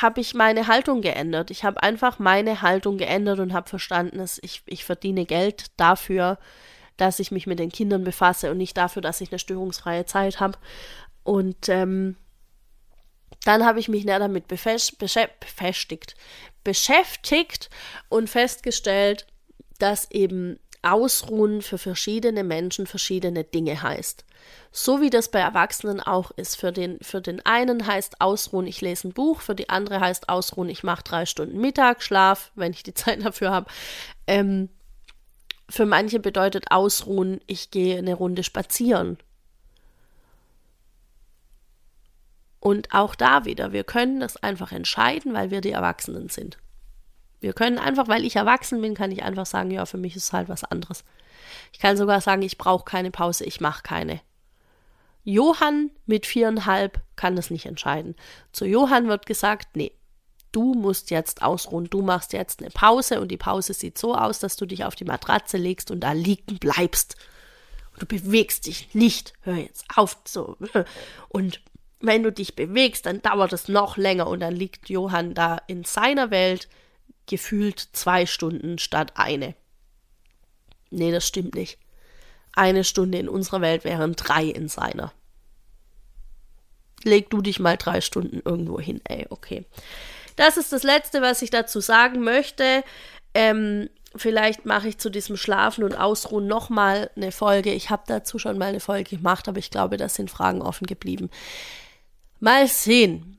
habe 0.03 0.21
ich 0.21 0.35
meine 0.35 0.67
Haltung 0.67 1.01
geändert. 1.01 1.51
Ich 1.51 1.65
habe 1.65 1.83
einfach 1.83 2.19
meine 2.19 2.63
Haltung 2.63 2.99
geändert 2.99 3.39
und 3.39 3.53
habe 3.53 3.69
verstanden, 3.69 4.19
dass 4.19 4.39
ich, 4.43 4.63
ich 4.67 4.85
verdiene 4.85 5.27
Geld 5.27 5.67
dafür, 5.77 6.39
dass 6.97 7.19
ich 7.19 7.31
mich 7.31 7.47
mit 7.47 7.59
den 7.59 7.73
Kindern 7.73 8.05
befasse 8.05 8.51
und 8.51 8.59
nicht 8.59 8.77
dafür, 8.77 9.03
dass 9.03 9.21
ich 9.21 9.31
eine 9.31 9.39
störungsfreie 9.39 10.07
Zeit 10.07 10.41
habe. 10.41 10.59
Und 11.23 11.69
ähm, 11.69 12.17
dann 13.45 13.65
habe 13.65 13.81
ich 13.81 13.89
mich 13.89 14.05
näher 14.05 14.19
damit 14.19 14.49
befestigt, 14.49 14.99
beschäftigt 16.65 17.71
und 18.09 18.31
festgestellt, 18.31 19.27
dass 19.79 20.11
eben 20.11 20.59
Ausruhen 20.85 21.63
für 21.63 21.79
verschiedene 21.79 22.45
Menschen 22.45 22.87
verschiedene 22.87 23.45
Dinge 23.45 23.83
heißt. 23.83 24.25
So 24.71 25.01
wie 25.01 25.11
das 25.11 25.31
bei 25.31 25.41
Erwachsenen 25.41 26.01
auch 26.01 26.31
ist. 26.33 26.57
Für 26.57 26.73
den, 26.73 26.99
für 27.01 27.21
den 27.21 27.45
einen 27.47 27.87
heißt 27.87 28.21
Ausruhen, 28.21 28.67
ich 28.67 28.81
lese 28.81 29.09
ein 29.09 29.13
Buch, 29.13 29.41
für 29.41 29.55
die 29.55 29.69
andere 29.69 30.01
heißt 30.01 30.29
Ausruhen, 30.29 30.69
ich 30.69 30.83
mache 30.83 31.03
drei 31.03 31.27
Stunden 31.27 31.61
Mittagsschlaf, 31.61 32.53
wenn 32.55 32.73
ich 32.73 32.83
die 32.83 32.95
Zeit 32.95 33.25
dafür 33.25 33.51
habe. 33.51 33.71
Ähm, 34.27 34.69
für 35.69 35.87
manche 35.87 36.21
bedeutet 36.21 36.71
Ausruhen, 36.71 37.41
ich 37.47 37.71
gehe 37.71 37.97
eine 37.99 38.15
Runde 38.15 38.43
spazieren. 38.43 39.19
Und 42.61 42.95
auch 42.95 43.15
da 43.15 43.45
wieder, 43.45 43.73
wir 43.73 43.85
können 43.85 44.21
das 44.21 44.37
einfach 44.39 44.73
entscheiden, 44.73 45.35
weil 45.35 45.51
wir 45.51 45.61
die 45.61 45.73
Erwachsenen 45.73 46.29
sind. 46.29 46.59
Wir 47.41 47.53
können 47.53 47.79
einfach, 47.79 48.09
weil 48.09 48.25
ich 48.25 48.37
erwachsen 48.37 48.81
bin, 48.81 48.95
kann 48.95 49.13
ich 49.13 49.23
einfach 49.23 49.47
sagen, 49.47 49.71
ja, 49.71 49.87
für 49.87 49.99
mich 49.99 50.17
ist 50.17 50.33
halt 50.33 50.49
was 50.49 50.65
anderes. 50.65 51.05
Ich 51.73 51.79
kann 51.79 51.97
sogar 51.97 52.21
sagen, 52.21 52.43
ich 52.43 52.59
brauche 52.59 52.85
keine 52.85 53.11
Pause, 53.11 53.45
ich 53.45 53.61
mache 53.61 53.83
keine. 53.83 54.21
Johann 55.25 55.91
mit 56.07 56.27
viereinhalb 56.27 57.01
kann 57.17 57.37
das 57.37 57.51
nicht 57.51 57.67
entscheiden. 57.67 58.15
Zu 58.53 58.67
Johann 58.67 59.09
wird 59.09 59.27
gesagt, 59.27 59.77
nee, 59.77 59.93
du 60.53 60.75
musst 60.75 61.11
jetzt 61.11 61.43
ausruhen, 61.43 61.89
du 61.91 62.03
machst 62.03 62.33
jetzt 62.33 62.61
eine 62.61 62.71
Pause 62.71 63.21
und 63.21 63.29
die 63.29 63.37
Pause 63.37 63.75
sieht 63.75 63.99
so 63.99 64.15
aus, 64.15 64.39
dass 64.39 64.57
du 64.57 64.67
dich 64.67 64.85
auf 64.85 64.95
die 64.95 65.05
Matratze 65.05 65.57
legst 65.57 65.91
und 65.91 66.01
da 66.01 66.13
liegen 66.13 66.59
bleibst. 66.59 67.17
Du 67.99 68.07
bewegst 68.07 68.67
dich 68.67 68.95
nicht. 68.95 69.33
Hör 69.43 69.57
jetzt 69.57 69.85
auf 69.95 70.19
so. 70.25 70.57
Und 71.29 71.61
wenn 72.01 72.23
du 72.23 72.33
dich 72.33 72.55
bewegst, 72.57 73.07
dann 73.07 73.23
dauert 73.23 73.53
es 73.53 73.69
noch 73.69 73.97
länger 73.97 74.27
und 74.27 74.41
dann 74.41 74.55
liegt 74.55 74.89
Johann 74.91 75.35
da 75.35 75.61
in 75.67 75.85
seiner 75.85 76.31
Welt 76.31 76.69
gefühlt 77.27 77.89
zwei 77.93 78.27
Stunden 78.27 78.79
statt 78.79 79.13
eine. 79.17 79.55
Nee, 80.91 81.13
das 81.13 81.27
stimmt 81.27 81.55
nicht. 81.55 81.79
Eine 82.53 82.85
Stunde 82.85 83.19
in 83.19 83.29
unserer 83.29 83.61
Welt 83.61 83.85
wären 83.85 84.15
drei 84.15 84.45
in 84.45 84.69
seiner. 84.69 85.13
Leg 87.03 87.31
du 87.31 87.43
dich 87.43 87.59
mal 87.59 87.77
drei 87.77 88.01
Stunden 88.01 88.41
irgendwo 88.45 88.81
hin, 88.81 89.01
ey, 89.05 89.27
okay. 89.31 89.65
Das 90.37 90.57
ist 90.57 90.73
das 90.73 90.83
Letzte, 90.83 91.21
was 91.21 91.43
ich 91.43 91.51
dazu 91.51 91.81
sagen 91.81 92.23
möchte. 92.23 92.83
Ähm, 93.35 93.91
vielleicht 94.17 94.65
mache 94.65 94.89
ich 94.89 94.99
zu 94.99 95.11
diesem 95.11 95.37
Schlafen 95.37 95.85
und 95.85 95.95
Ausruhen 95.95 96.47
nochmal 96.47 97.11
eine 97.17 97.33
Folge. 97.33 97.73
Ich 97.73 97.91
habe 97.91 98.05
dazu 98.07 98.39
schon 98.39 98.59
mal 98.59 98.67
eine 98.67 98.81
Folge 98.81 99.17
gemacht, 99.17 99.49
aber 99.49 99.59
ich 99.59 99.71
glaube, 99.71 99.97
da 99.97 100.09
sind 100.09 100.31
Fragen 100.31 100.63
offen 100.63 100.87
geblieben. 100.87 101.31
Mal 102.41 102.67
sehen. 102.69 103.34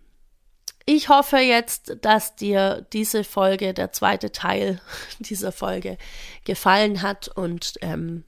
Ich 0.86 1.10
hoffe 1.10 1.38
jetzt, 1.38 1.98
dass 2.02 2.36
dir 2.36 2.86
diese 2.94 3.24
Folge, 3.24 3.74
der 3.74 3.92
zweite 3.92 4.32
Teil 4.32 4.80
dieser 5.20 5.52
Folge, 5.52 5.98
gefallen 6.44 7.02
hat 7.02 7.28
und 7.28 7.74
ähm, 7.82 8.24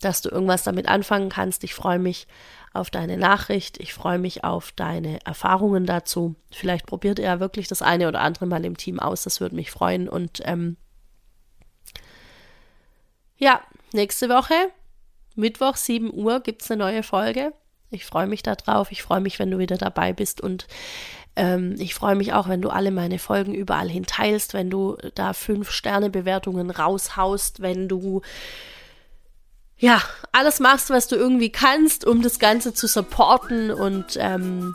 dass 0.00 0.20
du 0.20 0.28
irgendwas 0.28 0.64
damit 0.64 0.88
anfangen 0.88 1.28
kannst. 1.28 1.62
Ich 1.62 1.74
freue 1.74 2.00
mich 2.00 2.26
auf 2.72 2.90
deine 2.90 3.18
Nachricht. 3.18 3.78
Ich 3.78 3.94
freue 3.94 4.18
mich 4.18 4.42
auf 4.42 4.72
deine 4.72 5.24
Erfahrungen 5.24 5.86
dazu. 5.86 6.34
Vielleicht 6.50 6.86
probiert 6.86 7.20
er 7.20 7.38
wirklich 7.38 7.68
das 7.68 7.82
eine 7.82 8.08
oder 8.08 8.20
andere 8.20 8.46
mal 8.46 8.64
im 8.64 8.76
Team 8.76 8.98
aus. 8.98 9.22
Das 9.22 9.40
würde 9.40 9.54
mich 9.54 9.70
freuen. 9.70 10.08
Und 10.08 10.40
ähm, 10.44 10.76
ja, 13.36 13.60
nächste 13.92 14.28
Woche 14.28 14.54
Mittwoch, 15.34 15.76
7 15.76 16.12
Uhr, 16.12 16.40
gibt 16.40 16.62
es 16.62 16.70
eine 16.70 16.82
neue 16.82 17.02
Folge. 17.02 17.52
Ich 17.90 18.06
freue 18.06 18.26
mich 18.26 18.42
darauf. 18.42 18.90
Ich 18.90 19.02
freue 19.02 19.20
mich, 19.20 19.38
wenn 19.38 19.50
du 19.50 19.58
wieder 19.58 19.76
dabei 19.76 20.12
bist 20.12 20.40
und 20.40 20.66
ähm, 21.36 21.76
ich 21.78 21.94
freue 21.94 22.14
mich 22.14 22.32
auch, 22.32 22.48
wenn 22.48 22.62
du 22.62 22.70
alle 22.70 22.90
meine 22.90 23.18
Folgen 23.18 23.54
überall 23.54 23.88
hin 23.88 24.04
teilst, 24.06 24.54
wenn 24.54 24.70
du 24.70 24.96
da 25.14 25.32
fünf 25.32 25.70
Sterne 25.70 26.10
Bewertungen 26.10 26.70
raushaust, 26.70 27.60
wenn 27.60 27.88
du 27.88 28.22
ja 29.78 30.00
alles 30.30 30.60
machst, 30.60 30.90
was 30.90 31.08
du 31.08 31.16
irgendwie 31.16 31.50
kannst, 31.50 32.06
um 32.06 32.22
das 32.22 32.38
Ganze 32.38 32.74
zu 32.74 32.86
supporten 32.86 33.70
und 33.70 34.16
ähm, 34.18 34.74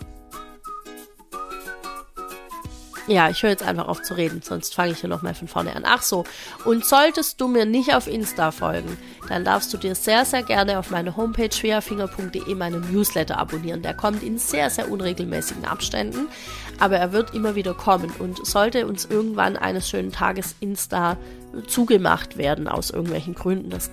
ja, 3.08 3.30
ich 3.30 3.42
höre 3.42 3.52
jetzt 3.52 3.64
einfach 3.64 3.88
auf 3.88 4.02
zu 4.02 4.16
reden, 4.16 4.42
sonst 4.44 4.76
fange 4.76 4.92
ich 4.92 5.00
hier 5.00 5.10
nochmal 5.10 5.34
von 5.34 5.48
vorne 5.48 5.76
an. 5.76 5.84
Ach 5.86 6.02
so, 6.02 6.26
und 6.66 6.86
solltest 6.86 7.40
du 7.40 7.48
mir 7.48 7.66
nicht 7.66 7.96
auf 7.96 8.08
Insta 8.08 8.52
folgen, 8.52 8.98
dann 9.30 9.46
darfst 9.46 9.74
du 9.74 9.78
dir 9.78 9.96
sehr, 9.96 10.26
sehr 10.26 10.44
gerne 10.44 10.78
auf 10.78 10.90
meine 10.90 11.16
Homepage 11.16 11.52
schwerfinger.de 11.52 12.54
meinen 12.56 12.92
Newsletter 12.92 13.38
abonnieren. 13.38 13.82
Der 13.82 13.94
kommt 13.94 14.24
in 14.24 14.38
sehr, 14.38 14.70
sehr 14.70 14.92
unregelmäßigen 14.92 15.66
Abständen, 15.66 16.28
aber 16.80 16.98
er 16.98 17.14
wird 17.14 17.34
immer 17.34 17.56
wieder 17.56 17.74
kommen. 17.74 18.12
Und 18.20 18.46
sollte 18.46 18.88
uns 18.88 19.06
irgendwann 19.06 19.56
eines 19.56 19.90
schönen 19.90 20.12
Tages 20.12 20.56
Insta 20.60 21.18
zugemacht 21.68 22.38
werden, 22.38 22.68
aus 22.68 22.90
irgendwelchen 22.90 23.36
Gründen, 23.36 23.70
das 23.70 23.90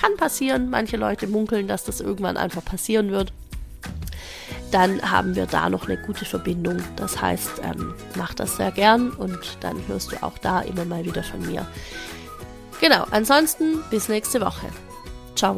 kann 0.00 0.16
passieren. 0.16 0.70
Manche 0.70 0.96
Leute 0.96 1.26
munkeln, 1.26 1.68
dass 1.68 1.84
das 1.84 2.00
irgendwann 2.00 2.36
einfach 2.36 2.64
passieren 2.64 3.10
wird 3.10 3.32
dann 4.76 5.00
haben 5.10 5.34
wir 5.34 5.46
da 5.46 5.70
noch 5.70 5.88
eine 5.88 5.96
gute 5.96 6.26
Verbindung. 6.26 6.76
Das 6.96 7.18
heißt, 7.18 7.62
ähm, 7.62 7.94
mach 8.14 8.34
das 8.34 8.58
sehr 8.58 8.70
gern 8.70 9.10
und 9.12 9.56
dann 9.60 9.80
hörst 9.88 10.12
du 10.12 10.22
auch 10.22 10.36
da 10.36 10.60
immer 10.60 10.84
mal 10.84 11.02
wieder 11.06 11.22
von 11.22 11.40
mir. 11.46 11.66
Genau, 12.78 13.06
ansonsten 13.10 13.82
bis 13.90 14.10
nächste 14.10 14.42
Woche. 14.42 14.66
Ciao. 15.34 15.56